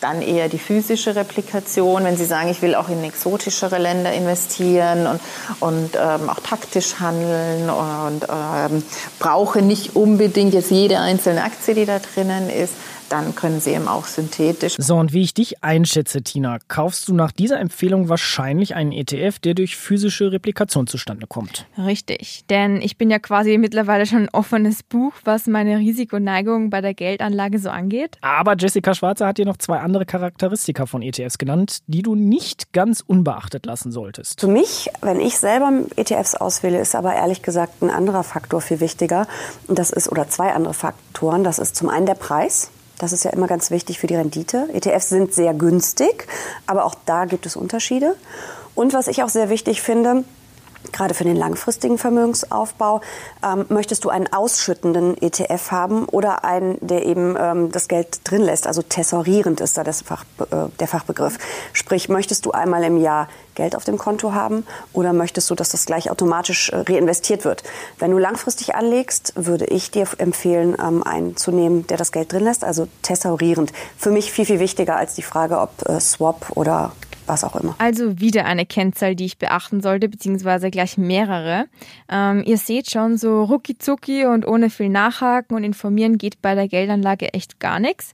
dann 0.00 0.20
eher 0.22 0.48
die 0.48 0.58
physische 0.58 1.16
Replikation. 1.16 2.04
Wenn 2.04 2.16
Sie 2.16 2.26
sagen, 2.26 2.48
ich 2.50 2.62
will 2.62 2.74
auch 2.74 2.88
in 2.88 3.02
exotischere 3.02 3.78
Länder 3.78 4.12
investieren 4.12 5.06
und, 5.06 5.20
und 5.60 5.90
ähm, 5.94 6.28
auch 6.28 6.40
taktisch 6.40 7.00
handeln 7.00 7.70
und 7.70 8.22
ähm, 8.28 8.82
brauche 9.18 9.62
nicht 9.62 9.96
unbedingt 9.96 10.54
jetzt 10.54 10.70
jede 10.70 10.98
einzelne 10.98 11.42
Aktie, 11.42 11.74
die 11.74 11.86
da 11.86 11.98
drinnen 11.98 12.50
ist, 12.50 12.74
dann 13.08 13.34
können 13.34 13.60
sie 13.60 13.70
eben 13.70 13.88
auch 13.88 14.06
synthetisch. 14.06 14.76
So, 14.78 14.96
und 14.96 15.12
wie 15.12 15.22
ich 15.22 15.34
dich 15.34 15.62
einschätze, 15.62 16.22
Tina, 16.22 16.58
kaufst 16.68 17.08
du 17.08 17.14
nach 17.14 17.32
dieser 17.32 17.60
Empfehlung 17.60 18.08
wahrscheinlich 18.08 18.74
einen 18.74 18.92
ETF, 18.92 19.38
der 19.38 19.54
durch 19.54 19.76
physische 19.76 20.32
Replikation 20.32 20.86
zustande 20.86 21.26
kommt. 21.26 21.66
Richtig, 21.78 22.44
denn 22.50 22.80
ich 22.80 22.96
bin 22.96 23.10
ja 23.10 23.18
quasi 23.18 23.58
mittlerweile 23.58 24.06
schon 24.06 24.22
ein 24.22 24.28
offenes 24.30 24.82
Buch, 24.82 25.12
was 25.24 25.46
meine 25.46 25.78
Risikoneigung 25.78 26.70
bei 26.70 26.80
der 26.80 26.94
Geldanlage 26.94 27.58
so 27.58 27.70
angeht. 27.70 28.18
Aber 28.20 28.56
Jessica 28.56 28.94
Schwarzer 28.94 29.26
hat 29.26 29.38
dir 29.38 29.46
noch 29.46 29.56
zwei 29.56 29.78
andere 29.78 30.06
Charakteristika 30.06 30.86
von 30.86 31.02
ETFs 31.02 31.38
genannt, 31.38 31.78
die 31.86 32.02
du 32.02 32.14
nicht 32.14 32.72
ganz 32.72 33.02
unbeachtet 33.06 33.66
lassen 33.66 33.92
solltest. 33.92 34.40
Für 34.40 34.48
mich, 34.48 34.90
wenn 35.02 35.20
ich 35.20 35.38
selber 35.38 35.72
ETFs 35.96 36.34
auswähle, 36.34 36.80
ist 36.80 36.94
aber 36.94 37.14
ehrlich 37.14 37.42
gesagt 37.42 37.82
ein 37.82 37.90
anderer 37.90 38.22
Faktor 38.22 38.60
viel 38.60 38.80
wichtiger. 38.80 39.26
Und 39.66 39.78
das 39.78 39.90
ist, 39.90 40.10
oder 40.10 40.28
zwei 40.28 40.52
andere 40.52 40.74
Faktoren. 40.74 41.44
Das 41.44 41.58
ist 41.58 41.76
zum 41.76 41.88
einen 41.88 42.06
der 42.06 42.14
Preis. 42.14 42.70
Das 42.98 43.12
ist 43.12 43.24
ja 43.24 43.30
immer 43.30 43.46
ganz 43.46 43.70
wichtig 43.70 43.98
für 43.98 44.06
die 44.06 44.16
Rendite. 44.16 44.68
ETFs 44.72 45.10
sind 45.10 45.34
sehr 45.34 45.52
günstig, 45.54 46.26
aber 46.66 46.84
auch 46.84 46.94
da 47.04 47.26
gibt 47.26 47.46
es 47.46 47.56
Unterschiede. 47.56 48.16
Und 48.74 48.92
was 48.92 49.08
ich 49.08 49.22
auch 49.22 49.28
sehr 49.28 49.48
wichtig 49.48 49.82
finde, 49.82 50.24
gerade 50.92 51.14
für 51.14 51.24
den 51.24 51.36
langfristigen 51.36 51.98
Vermögensaufbau, 51.98 53.00
ähm, 53.44 53.66
möchtest 53.68 54.04
du 54.04 54.08
einen 54.08 54.32
ausschüttenden 54.32 55.20
ETF 55.20 55.70
haben 55.70 56.04
oder 56.06 56.44
einen, 56.44 56.78
der 56.80 57.06
eben 57.06 57.36
ähm, 57.38 57.72
das 57.72 57.88
Geld 57.88 58.20
drin 58.24 58.42
lässt, 58.42 58.66
also 58.66 58.82
tessorierend 58.82 59.60
ist 59.60 59.76
da 59.76 59.84
Fach, 60.04 60.24
äh, 60.50 60.68
der 60.78 60.88
Fachbegriff. 60.88 61.38
Sprich, 61.72 62.08
möchtest 62.08 62.46
du 62.46 62.52
einmal 62.52 62.84
im 62.84 62.98
Jahr 62.98 63.28
Geld 63.54 63.74
auf 63.74 63.84
dem 63.84 63.98
Konto 63.98 64.32
haben 64.32 64.64
oder 64.92 65.12
möchtest 65.12 65.50
du, 65.50 65.54
dass 65.54 65.70
das 65.70 65.86
gleich 65.86 66.10
automatisch 66.10 66.70
äh, 66.70 66.76
reinvestiert 66.76 67.44
wird? 67.44 67.62
Wenn 67.98 68.10
du 68.10 68.18
langfristig 68.18 68.74
anlegst, 68.74 69.32
würde 69.36 69.64
ich 69.66 69.90
dir 69.90 70.06
empfehlen, 70.18 70.76
ähm, 70.80 71.02
einen 71.02 71.36
zu 71.36 71.50
nehmen, 71.50 71.86
der 71.86 71.96
das 71.96 72.12
Geld 72.12 72.32
drin 72.32 72.44
lässt, 72.44 72.64
also 72.64 72.86
tessorierend. 73.02 73.72
Für 73.96 74.10
mich 74.10 74.30
viel, 74.30 74.44
viel 74.44 74.60
wichtiger 74.60 74.96
als 74.96 75.14
die 75.14 75.22
Frage, 75.22 75.58
ob 75.58 75.88
äh, 75.88 76.00
Swap 76.00 76.52
oder 76.54 76.92
was 77.26 77.44
auch 77.44 77.56
immer. 77.56 77.74
Also 77.78 78.20
wieder 78.20 78.44
eine 78.44 78.66
Kennzahl, 78.66 79.14
die 79.14 79.26
ich 79.26 79.38
beachten 79.38 79.80
sollte, 79.80 80.08
beziehungsweise 80.08 80.70
gleich 80.70 80.98
mehrere. 80.98 81.66
Ähm, 82.08 82.42
ihr 82.46 82.58
seht 82.58 82.90
schon, 82.90 83.16
so 83.16 83.44
rucki 83.44 83.78
zucki 83.78 84.24
und 84.26 84.46
ohne 84.46 84.70
viel 84.70 84.88
Nachhaken 84.88 85.56
und 85.56 85.64
informieren 85.64 86.18
geht 86.18 86.42
bei 86.42 86.54
der 86.54 86.68
Geldanlage 86.68 87.32
echt 87.34 87.60
gar 87.60 87.80
nichts. 87.80 88.12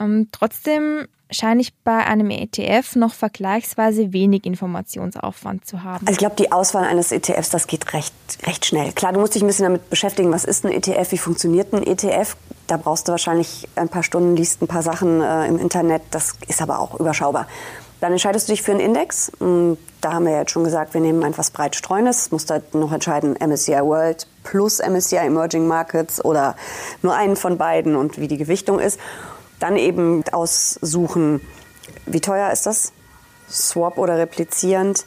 Ähm, 0.00 0.28
trotzdem 0.32 1.06
scheine 1.30 1.60
ich 1.60 1.74
bei 1.74 2.06
einem 2.06 2.30
ETF 2.30 2.96
noch 2.96 3.12
vergleichsweise 3.12 4.12
wenig 4.12 4.44
Informationsaufwand 4.44 5.66
zu 5.66 5.82
haben. 5.82 6.06
Also 6.06 6.12
ich 6.12 6.18
glaube, 6.18 6.36
die 6.36 6.52
Auswahl 6.52 6.84
eines 6.84 7.12
ETFs, 7.12 7.50
das 7.50 7.66
geht 7.66 7.92
recht, 7.92 8.14
recht 8.44 8.64
schnell. 8.66 8.92
Klar, 8.92 9.12
du 9.12 9.20
musst 9.20 9.34
dich 9.34 9.42
ein 9.42 9.46
bisschen 9.46 9.64
damit 9.64 9.90
beschäftigen, 9.90 10.32
was 10.32 10.44
ist 10.44 10.64
ein 10.64 10.72
ETF, 10.72 11.10
wie 11.12 11.18
funktioniert 11.18 11.72
ein 11.72 11.82
ETF. 11.84 12.36
Da 12.66 12.76
brauchst 12.76 13.08
du 13.08 13.12
wahrscheinlich 13.12 13.68
ein 13.76 13.88
paar 13.88 14.02
Stunden, 14.02 14.36
liest 14.36 14.62
ein 14.62 14.68
paar 14.68 14.82
Sachen 14.82 15.20
äh, 15.20 15.46
im 15.46 15.58
Internet. 15.58 16.02
Das 16.10 16.34
ist 16.46 16.62
aber 16.62 16.78
auch 16.78 16.98
überschaubar. 16.98 17.46
Dann 18.00 18.12
entscheidest 18.12 18.48
du 18.48 18.52
dich 18.52 18.62
für 18.62 18.72
einen 18.72 18.80
Index. 18.80 19.32
Mm, 19.38 19.74
da 20.00 20.12
haben 20.12 20.26
wir 20.26 20.32
ja 20.32 20.38
jetzt 20.40 20.50
schon 20.50 20.64
gesagt, 20.64 20.94
wir 20.94 21.00
nehmen 21.00 21.22
etwas 21.22 21.50
breit 21.50 21.74
streunes. 21.76 22.30
Musst 22.30 22.50
halt 22.50 22.74
noch 22.74 22.92
entscheiden, 22.92 23.36
MSCI 23.38 23.80
World 23.82 24.26
plus 24.44 24.80
MSCI 24.80 25.16
Emerging 25.16 25.66
Markets 25.66 26.24
oder 26.24 26.56
nur 27.02 27.14
einen 27.14 27.36
von 27.36 27.58
beiden 27.58 27.96
und 27.96 28.18
wie 28.18 28.28
die 28.28 28.36
Gewichtung 28.36 28.78
ist. 28.78 29.00
Dann 29.58 29.76
eben 29.76 30.22
aussuchen, 30.30 31.40
wie 32.04 32.20
teuer 32.20 32.50
ist 32.52 32.66
das? 32.66 32.92
Swap 33.50 33.96
oder 33.96 34.18
replizierend, 34.18 35.04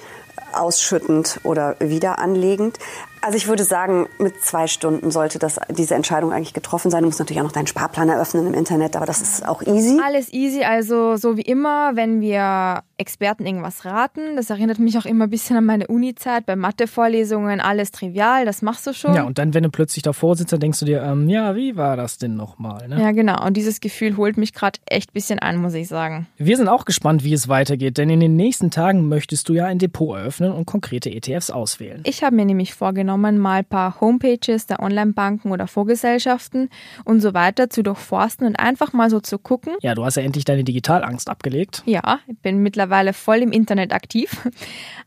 ausschüttend 0.53 1.39
oder 1.43 1.75
wieder 1.79 2.19
anlegend. 2.19 2.79
Also 3.21 3.37
ich 3.37 3.47
würde 3.47 3.63
sagen, 3.63 4.07
mit 4.17 4.41
zwei 4.41 4.67
Stunden 4.67 5.11
sollte 5.11 5.39
das, 5.39 5.59
diese 5.69 5.95
Entscheidung 5.95 6.31
eigentlich 6.31 6.53
getroffen 6.53 6.89
sein. 6.89 7.01
Du 7.03 7.07
musst 7.07 7.19
natürlich 7.19 7.41
auch 7.41 7.45
noch 7.45 7.51
deinen 7.51 7.67
Sparplan 7.67 8.09
eröffnen 8.09 8.47
im 8.47 8.53
Internet, 8.53 8.95
aber 8.95 9.05
das 9.05 9.21
ist 9.21 9.45
auch 9.47 9.61
easy. 9.61 9.99
Alles 10.03 10.31
easy, 10.31 10.63
also 10.63 11.17
so 11.17 11.35
wie 11.37 11.41
immer, 11.41 11.95
wenn 11.95 12.21
wir 12.21 12.83
Experten 12.99 13.45
irgendwas 13.45 13.85
raten. 13.85 14.35
Das 14.35 14.49
erinnert 14.49 14.79
mich 14.79 14.97
auch 14.97 15.05
immer 15.05 15.25
ein 15.25 15.29
bisschen 15.29 15.55
an 15.55 15.65
meine 15.65 15.87
Uni-Zeit, 15.87 16.45
bei 16.45 16.55
Mathe-Vorlesungen, 16.55 17.61
alles 17.61 17.91
trivial, 17.91 18.45
das 18.45 18.61
machst 18.61 18.85
du 18.85 18.93
schon. 18.93 19.13
Ja, 19.13 19.23
und 19.23 19.37
dann, 19.37 19.53
wenn 19.53 19.63
du 19.63 19.69
plötzlich 19.69 20.03
davor 20.03 20.35
sitzt, 20.35 20.51
dann 20.51 20.59
denkst 20.59 20.79
du 20.79 20.85
dir, 20.85 21.01
ähm, 21.01 21.29
ja, 21.29 21.55
wie 21.55 21.77
war 21.77 21.95
das 21.95 22.17
denn 22.17 22.35
nochmal? 22.35 22.87
Ne? 22.89 23.01
Ja, 23.01 23.11
genau. 23.11 23.45
Und 23.45 23.55
dieses 23.55 23.79
Gefühl 23.79 24.17
holt 24.17 24.37
mich 24.37 24.53
gerade 24.53 24.79
echt 24.85 25.11
ein 25.11 25.13
bisschen 25.13 25.39
ein, 25.39 25.57
muss 25.57 25.73
ich 25.73 25.87
sagen. 25.87 26.27
Wir 26.37 26.57
sind 26.57 26.67
auch 26.67 26.85
gespannt, 26.85 27.23
wie 27.23 27.33
es 27.33 27.47
weitergeht, 27.47 27.97
denn 27.97 28.09
in 28.09 28.19
den 28.19 28.35
nächsten 28.35 28.69
Tagen 28.69 29.07
möchtest 29.07 29.47
du 29.47 29.53
ja 29.53 29.65
ein 29.65 29.79
Depot 29.79 30.17
eröffnen 30.17 30.51
und 30.51 30.65
konkrete 30.65 31.09
ETFs 31.09 31.51
auswählen. 31.51 32.01
Ich 32.03 32.23
habe 32.23 32.35
mir 32.35 32.45
nämlich 32.45 32.73
vorgenommen, 32.73 33.37
mal 33.37 33.59
ein 33.59 33.65
paar 33.65 34.01
Homepages 34.01 34.65
der 34.65 34.81
Online-Banken 34.81 35.51
oder 35.51 35.67
Vorgesellschaften 35.67 36.69
und 37.05 37.21
so 37.21 37.33
weiter 37.33 37.69
zu 37.69 37.81
durchforsten 37.81 38.45
und 38.45 38.57
einfach 38.57 38.91
mal 38.91 39.09
so 39.09 39.21
zu 39.21 39.39
gucken. 39.39 39.73
Ja, 39.81 39.95
du 39.95 40.03
hast 40.03 40.15
ja 40.15 40.23
endlich 40.23 40.43
deine 40.43 40.65
Digitalangst 40.65 41.29
abgelegt. 41.29 41.83
Ja, 41.85 42.19
ich 42.27 42.37
bin 42.39 42.57
mittlerweile 42.57 42.88
mittlerweile 42.89 43.13
voll 43.13 43.37
im 43.37 43.51
Internet 43.51 43.93
aktiv. 43.93 44.37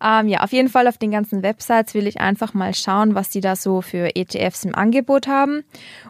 Ähm, 0.05 0.27
ja, 0.27 0.41
auf 0.41 0.51
jeden 0.51 0.69
Fall 0.69 0.89
auf 0.89 0.99
den 0.99 1.13
ganzen 1.13 1.45
Websites 1.45 1.95
will 1.95 2.09
ich 2.09 2.21
einfach 2.21 2.55
mal 2.55 2.75
schauen, 2.75 3.15
was 3.15 3.31
die 3.31 3.41
da 3.41 3.55
so 3.55 3.83
für 3.83 4.17
ETFs 4.17 4.65
im 4.65 4.75
Angebot 4.75 5.29
haben. 5.29 5.63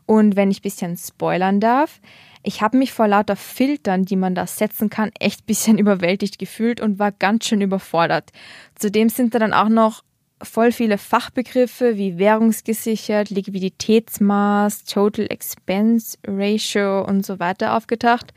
Und 0.06 0.35
wenn 0.35 0.50
ich 0.50 0.61
ein 0.61 0.62
bisschen 0.62 0.96
spoilern 0.96 1.61
darf, 1.61 2.00
ich 2.42 2.62
habe 2.62 2.78
mich 2.78 2.90
vor 2.94 3.06
lauter 3.06 3.37
Filtern, 3.37 4.06
die 4.06 4.16
man 4.16 4.35
da 4.35 4.46
setzen 4.46 4.88
kann, 4.88 5.11
echt 5.20 5.42
ein 5.42 5.46
bisschen 5.46 5.76
überwältigt 5.85 6.38
gefühlt 6.38 6.80
und 6.80 6.98
war 6.98 7.12
ganz 7.12 7.44
schön 7.44 7.61
überfordert. 7.61 8.30
Zudem 8.76 9.11
sind 9.11 9.35
da 9.35 9.38
dann 9.38 9.52
auch 9.52 9.68
noch 9.68 10.04
voll 10.42 10.72
viele 10.72 10.98
Fachbegriffe 10.98 11.96
wie 11.96 12.18
währungsgesichert, 12.18 13.31
Liquiditätsmaß, 13.31 14.85
Total 14.85 15.26
Expense 15.28 16.18
Ratio 16.26 17.05
und 17.05 17.24
so 17.24 17.38
weiter 17.38 17.76
aufgetaucht. 17.76 18.33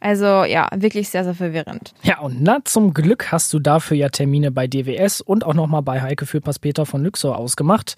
Also 0.00 0.44
ja, 0.44 0.68
wirklich 0.74 1.08
sehr, 1.08 1.24
sehr 1.24 1.34
verwirrend. 1.34 1.94
Ja, 2.02 2.20
und 2.20 2.42
na, 2.42 2.58
zum 2.64 2.92
Glück 2.92 3.30
hast 3.30 3.52
du 3.52 3.58
dafür 3.58 3.96
ja 3.96 4.08
Termine 4.08 4.50
bei 4.50 4.66
DWS 4.66 5.20
und 5.20 5.44
auch 5.44 5.54
nochmal 5.54 5.82
bei 5.82 6.02
Heike 6.02 6.26
Fürpass-Peter 6.26 6.86
von 6.86 7.04
Luxor 7.04 7.36
ausgemacht. 7.36 7.96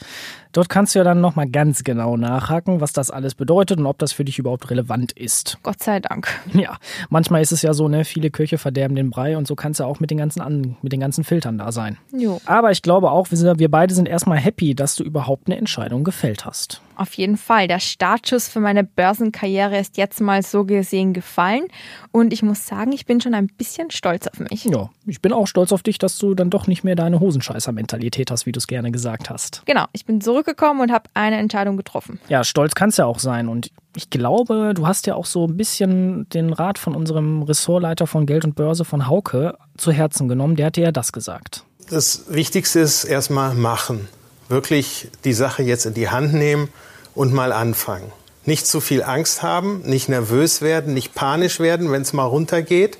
Dort 0.54 0.68
kannst 0.68 0.94
du 0.94 1.00
ja 1.00 1.04
dann 1.04 1.20
nochmal 1.20 1.48
ganz 1.48 1.82
genau 1.82 2.16
nachhaken, 2.16 2.80
was 2.80 2.92
das 2.92 3.10
alles 3.10 3.34
bedeutet 3.34 3.80
und 3.80 3.86
ob 3.86 3.98
das 3.98 4.12
für 4.12 4.24
dich 4.24 4.38
überhaupt 4.38 4.70
relevant 4.70 5.10
ist. 5.10 5.58
Gott 5.64 5.82
sei 5.82 5.98
Dank. 6.00 6.28
Ja, 6.54 6.78
manchmal 7.10 7.42
ist 7.42 7.50
es 7.50 7.62
ja 7.62 7.74
so, 7.74 7.88
ne, 7.88 8.04
viele 8.04 8.30
Köche 8.30 8.56
verderben 8.56 8.94
den 8.94 9.10
Brei 9.10 9.36
und 9.36 9.48
so 9.48 9.56
kannst 9.56 9.80
du 9.80 9.84
auch 9.84 9.98
mit 9.98 10.10
den 10.10 10.18
ganzen, 10.18 10.40
An 10.40 10.76
mit 10.82 10.92
den 10.92 11.00
ganzen 11.00 11.24
Filtern 11.24 11.58
da 11.58 11.72
sein. 11.72 11.98
Jo. 12.16 12.40
Aber 12.46 12.70
ich 12.70 12.82
glaube 12.82 13.10
auch, 13.10 13.32
wir, 13.32 13.36
sind, 13.36 13.58
wir 13.58 13.68
beide 13.68 13.92
sind 13.92 14.08
erstmal 14.08 14.38
happy, 14.38 14.76
dass 14.76 14.94
du 14.94 15.02
überhaupt 15.02 15.48
eine 15.48 15.56
Entscheidung 15.56 16.04
gefällt 16.04 16.46
hast. 16.46 16.80
Auf 16.96 17.14
jeden 17.14 17.36
Fall. 17.36 17.68
Der 17.68 17.80
Startschuss 17.80 18.48
für 18.48 18.60
meine 18.60 18.84
Börsenkarriere 18.84 19.78
ist 19.78 19.96
jetzt 19.96 20.20
mal 20.20 20.42
so 20.42 20.64
gesehen 20.64 21.12
gefallen. 21.12 21.64
Und 22.12 22.32
ich 22.32 22.42
muss 22.42 22.66
sagen, 22.66 22.92
ich 22.92 23.06
bin 23.06 23.20
schon 23.20 23.34
ein 23.34 23.48
bisschen 23.48 23.90
stolz 23.90 24.26
auf 24.26 24.38
mich. 24.38 24.64
Ja, 24.64 24.90
ich 25.06 25.20
bin 25.20 25.32
auch 25.32 25.46
stolz 25.46 25.72
auf 25.72 25.82
dich, 25.82 25.98
dass 25.98 26.18
du 26.18 26.34
dann 26.34 26.50
doch 26.50 26.66
nicht 26.66 26.84
mehr 26.84 26.94
deine 26.94 27.20
Hosenscheißer-Mentalität 27.20 28.30
hast, 28.30 28.46
wie 28.46 28.52
du 28.52 28.58
es 28.58 28.66
gerne 28.66 28.92
gesagt 28.92 29.30
hast. 29.30 29.62
Genau, 29.66 29.86
ich 29.92 30.04
bin 30.04 30.20
zurückgekommen 30.20 30.80
und 30.80 30.92
habe 30.92 31.10
eine 31.14 31.36
Entscheidung 31.36 31.76
getroffen. 31.76 32.20
Ja, 32.28 32.44
stolz 32.44 32.74
kann 32.74 32.90
es 32.90 32.96
ja 32.96 33.06
auch 33.06 33.18
sein. 33.18 33.48
Und 33.48 33.70
ich 33.96 34.10
glaube, 34.10 34.72
du 34.74 34.86
hast 34.86 35.06
ja 35.06 35.14
auch 35.14 35.26
so 35.26 35.46
ein 35.46 35.56
bisschen 35.56 36.28
den 36.30 36.52
Rat 36.52 36.78
von 36.78 36.94
unserem 36.94 37.42
Ressortleiter 37.42 38.06
von 38.06 38.26
Geld 38.26 38.44
und 38.44 38.54
Börse 38.54 38.84
von 38.84 39.08
Hauke 39.08 39.56
zu 39.76 39.92
Herzen 39.92 40.28
genommen. 40.28 40.56
Der 40.56 40.66
hat 40.66 40.76
dir 40.76 40.84
ja 40.84 40.92
das 40.92 41.12
gesagt. 41.12 41.64
Das 41.90 42.24
Wichtigste 42.28 42.80
ist 42.80 43.04
erstmal 43.04 43.54
machen. 43.54 44.08
Wirklich 44.48 45.08
die 45.24 45.32
Sache 45.32 45.62
jetzt 45.62 45.86
in 45.86 45.94
die 45.94 46.10
Hand 46.10 46.34
nehmen 46.34 46.68
und 47.14 47.32
mal 47.32 47.52
anfangen. 47.52 48.12
Nicht 48.44 48.66
zu 48.66 48.80
viel 48.80 49.02
Angst 49.02 49.42
haben, 49.42 49.80
nicht 49.82 50.08
nervös 50.08 50.60
werden, 50.60 50.92
nicht 50.92 51.14
panisch 51.14 51.60
werden, 51.60 51.90
wenn 51.90 52.02
es 52.02 52.12
mal 52.12 52.26
runtergeht, 52.26 52.98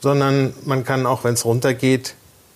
sondern 0.00 0.54
man 0.64 0.84
kann 0.84 1.04
auch, 1.06 1.24
wenn 1.24 1.34
es 1.34 1.44
runtergeht, 1.44 2.14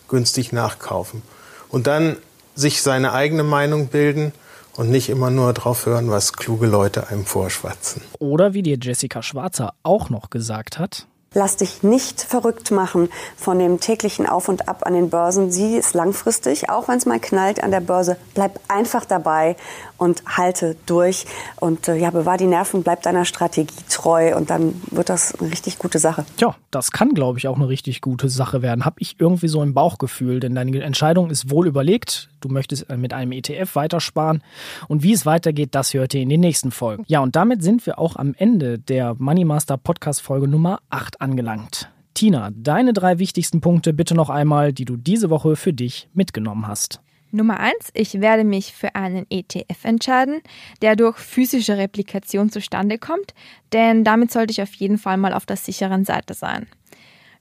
günstig 0.09 0.53
nachkaufen. 0.53 1.23
Und 1.69 1.87
dann 1.87 2.17
sich 2.55 2.83
seine 2.83 3.13
eigene 3.13 3.43
Meinung 3.43 3.89
bilden 3.89 4.33
und 4.77 4.91
nicht 4.91 5.09
immer 5.09 5.31
nur 5.31 5.53
drauf 5.53 5.87
hören, 5.87 6.11
was 6.11 6.33
kluge 6.33 6.67
Leute 6.67 7.09
einem 7.09 7.27
vorschwatzen. 7.27 8.03
Oder 8.19 8.55
wie 8.55 8.63
dir 8.63 8.79
Jessica 8.81 9.23
Schwarzer 9.23 9.75
auch 9.83 10.09
noch 10.09 10.31
gesagt 10.31 10.79
hat, 10.79 11.07
Lass 11.35 11.57
dich 11.57 11.83
nicht 11.83 12.23
verrückt 12.23 12.71
machen 12.71 13.11
von 13.37 13.59
dem 13.59 13.81
täglichen 13.81 14.27
Auf 14.27 14.49
und 14.49 14.69
Ab 14.69 14.87
an 14.87 14.95
den 14.95 15.11
Börsen. 15.11 15.51
Sieh 15.51 15.77
es 15.77 15.93
langfristig, 15.93 16.71
auch 16.71 16.89
wenn 16.89 16.99
es 16.99 17.07
mal 17.07 17.19
knallt 17.19 17.63
an 17.63 17.73
der 17.73 17.81
Börse. 17.81 18.17
Bleib 18.35 18.61
einfach 18.69 19.05
dabei 19.05 19.57
und 19.99 20.23
halte 20.27 20.77
durch. 20.87 21.27
Und 21.61 21.89
äh, 21.89 21.97
ja, 21.97 22.11
bewahr 22.11 22.37
die 22.37 22.47
Nerven, 22.47 22.83
bleib 22.83 23.03
deiner 23.03 23.25
Strategie 23.25 23.75
treu 23.89 24.37
und 24.37 24.51
dann 24.51 24.81
wird 24.91 25.09
das 25.09 25.35
eine 25.35 25.51
richtig 25.51 25.79
gute 25.79 25.99
Sache. 25.99 26.25
Tja, 26.37 26.55
das 26.71 26.91
kann, 26.91 27.15
glaube 27.15 27.39
ich, 27.39 27.49
auch 27.49 27.57
eine 27.57 27.69
richtig 27.69 28.01
gute 28.01 28.29
Sache 28.29 28.63
werden. 28.63 28.85
Habe 28.85 28.97
ich 28.99 29.17
irgendwie 29.19 29.49
so 29.49 29.61
ein 29.61 29.75
Bauchgefühl, 29.75 30.41
denn 30.41 30.55
deine 30.55 30.83
Entscheidung 30.83 31.31
ist 31.31 31.51
wohl 31.51 31.67
überlegt. 31.67 32.29
Du 32.41 32.49
möchtest 32.49 32.89
äh, 32.91 32.97
mit 32.97 33.13
einem 33.13 33.33
ETF 33.33 33.75
weitersparen. 33.75 34.43
Und 34.89 35.03
wie 35.03 35.13
es 35.13 35.27
weitergeht, 35.27 35.75
das 35.75 35.95
hört 35.95 36.15
ihr 36.15 36.23
in 36.23 36.29
den 36.29 36.41
nächsten 36.41 36.71
Folgen. 36.71 37.05
Ja, 37.07 37.21
und 37.21 37.37
damit 37.37 37.63
sind 37.63 37.87
wir 37.87 37.99
auch 37.99 38.17
am 38.17 38.35
Ende 38.37 38.79
der 38.79 39.15
Money 39.19 39.45
Master 39.45 39.77
Podcast 39.77 40.21
Folge 40.21 40.49
Nummer 40.49 40.81
8 40.91 41.21
angelangt. 41.21 41.91
Tina, 42.15 42.51
deine 42.55 42.93
drei 42.93 43.19
wichtigsten 43.19 43.61
Punkte 43.61 43.93
bitte 43.93 44.15
noch 44.15 44.31
einmal, 44.31 44.73
die 44.73 44.85
du 44.85 44.97
diese 44.97 45.31
Woche 45.31 45.57
für 45.57 45.73
dich 45.73 46.09
mitgenommen 46.15 46.69
hast. 46.69 47.01
Nummer 47.35 47.59
eins, 47.59 47.91
ich 47.95 48.21
werde 48.21 48.45
mich 48.45 48.73
für 48.73 48.95
einen 48.95 49.27
ETF 49.29 49.85
entscheiden, 49.85 50.41
der 50.83 50.95
durch 50.95 51.19
physische 51.19 51.77
Replikation 51.77 52.49
zustande 52.49 52.97
kommt, 52.97 53.35
denn 53.73 54.05
damit 54.05 54.31
sollte 54.31 54.53
ich 54.53 54.63
auf 54.63 54.73
jeden 54.75 54.99
Fall 54.99 55.17
mal 55.17 55.35
auf 55.35 55.45
der 55.45 55.57
sicheren 55.57 56.05
Seite 56.05 56.35
sein. 56.35 56.69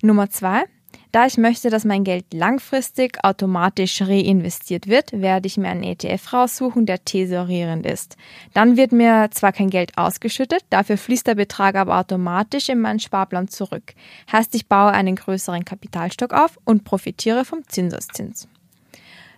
Nummer 0.01 0.31
zwei, 0.31 0.63
da 1.11 1.27
ich 1.27 1.37
möchte, 1.37 1.69
dass 1.69 1.85
mein 1.85 2.03
Geld 2.03 2.33
langfristig 2.33 3.23
automatisch 3.23 4.01
reinvestiert 4.01 4.87
wird, 4.87 5.11
werde 5.11 5.45
ich 5.45 5.57
mir 5.57 5.69
einen 5.69 5.83
ETF 5.83 6.33
raussuchen, 6.33 6.87
der 6.87 7.05
tesorierend 7.05 7.85
ist. 7.85 8.17
Dann 8.55 8.77
wird 8.77 8.93
mir 8.93 9.29
zwar 9.29 9.51
kein 9.51 9.69
Geld 9.69 9.95
ausgeschüttet, 9.95 10.65
dafür 10.71 10.97
fließt 10.97 11.27
der 11.27 11.35
Betrag 11.35 11.75
aber 11.75 11.99
automatisch 11.99 12.69
in 12.69 12.79
meinen 12.79 12.99
Sparplan 12.99 13.47
zurück. 13.47 13.93
Heißt, 14.31 14.55
ich 14.55 14.67
baue 14.67 14.91
einen 14.91 15.15
größeren 15.15 15.65
Kapitalstock 15.65 16.33
auf 16.33 16.57
und 16.65 16.83
profitiere 16.83 17.45
vom 17.45 17.61
Zinseszins. 17.67 18.47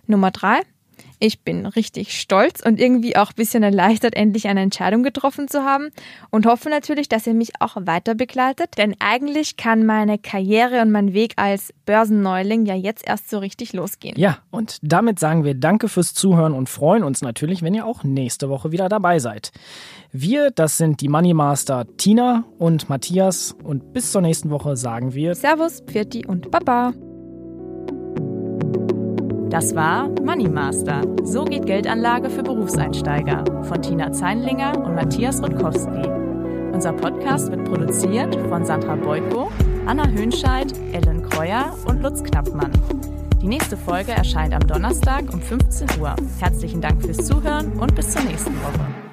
Nummer 0.08 0.30
drei, 0.30 0.60
ich 1.18 1.40
bin 1.42 1.64
richtig 1.64 2.20
stolz 2.20 2.60
und 2.60 2.78
irgendwie 2.78 3.16
auch 3.16 3.30
ein 3.30 3.36
bisschen 3.36 3.62
erleichtert, 3.62 4.14
endlich 4.14 4.48
eine 4.48 4.60
Entscheidung 4.60 5.02
getroffen 5.02 5.48
zu 5.48 5.64
haben 5.64 5.88
und 6.30 6.46
hoffe 6.46 6.68
natürlich, 6.68 7.08
dass 7.08 7.26
ihr 7.26 7.34
mich 7.34 7.52
auch 7.60 7.76
weiter 7.80 8.14
begleitet, 8.14 8.76
denn 8.76 8.94
eigentlich 8.98 9.56
kann 9.56 9.86
meine 9.86 10.18
Karriere 10.18 10.82
und 10.82 10.90
mein 10.90 11.14
Weg 11.14 11.32
als 11.36 11.72
Börsenneuling 11.86 12.66
ja 12.66 12.74
jetzt 12.74 13.06
erst 13.06 13.30
so 13.30 13.38
richtig 13.38 13.72
losgehen. 13.72 14.18
Ja, 14.18 14.38
und 14.50 14.78
damit 14.82 15.18
sagen 15.18 15.44
wir 15.44 15.54
Danke 15.54 15.88
fürs 15.88 16.12
Zuhören 16.12 16.52
und 16.52 16.68
freuen 16.68 17.02
uns 17.02 17.22
natürlich, 17.22 17.62
wenn 17.62 17.74
ihr 17.74 17.86
auch 17.86 18.04
nächste 18.04 18.50
Woche 18.50 18.72
wieder 18.72 18.88
dabei 18.88 19.18
seid. 19.18 19.52
Wir, 20.12 20.50
das 20.50 20.76
sind 20.76 21.00
die 21.00 21.08
Money 21.08 21.32
Master 21.32 21.86
Tina 21.96 22.44
und 22.58 22.90
Matthias 22.90 23.56
und 23.62 23.94
bis 23.94 24.12
zur 24.12 24.20
nächsten 24.20 24.50
Woche 24.50 24.76
sagen 24.76 25.14
wir 25.14 25.34
Servus, 25.34 25.80
Pfirti 25.80 26.26
und 26.26 26.50
Baba. 26.50 26.92
Das 29.56 29.74
war 29.74 30.10
Money 30.22 30.50
Master. 30.50 31.00
So 31.24 31.46
geht 31.46 31.64
Geldanlage 31.64 32.28
für 32.28 32.42
Berufseinsteiger 32.42 33.42
von 33.62 33.80
Tina 33.80 34.12
Zeinlinger 34.12 34.76
und 34.84 34.94
Matthias 34.94 35.42
Rutkowski. 35.42 36.06
Unser 36.74 36.92
Podcast 36.92 37.50
wird 37.50 37.64
produziert 37.64 38.36
von 38.50 38.66
Sandra 38.66 38.96
Beuko, 38.96 39.50
Anna 39.86 40.06
Höhnscheid, 40.08 40.74
Ellen 40.92 41.26
Kreuer 41.30 41.74
und 41.86 42.02
Lutz 42.02 42.22
Knappmann. 42.22 42.70
Die 43.40 43.48
nächste 43.48 43.78
Folge 43.78 44.12
erscheint 44.12 44.52
am 44.52 44.66
Donnerstag 44.66 45.32
um 45.32 45.40
15 45.40 46.02
Uhr. 46.02 46.14
Herzlichen 46.38 46.82
Dank 46.82 47.02
fürs 47.02 47.24
Zuhören 47.24 47.72
und 47.80 47.94
bis 47.94 48.10
zur 48.10 48.24
nächsten 48.24 48.52
Woche. 48.56 49.05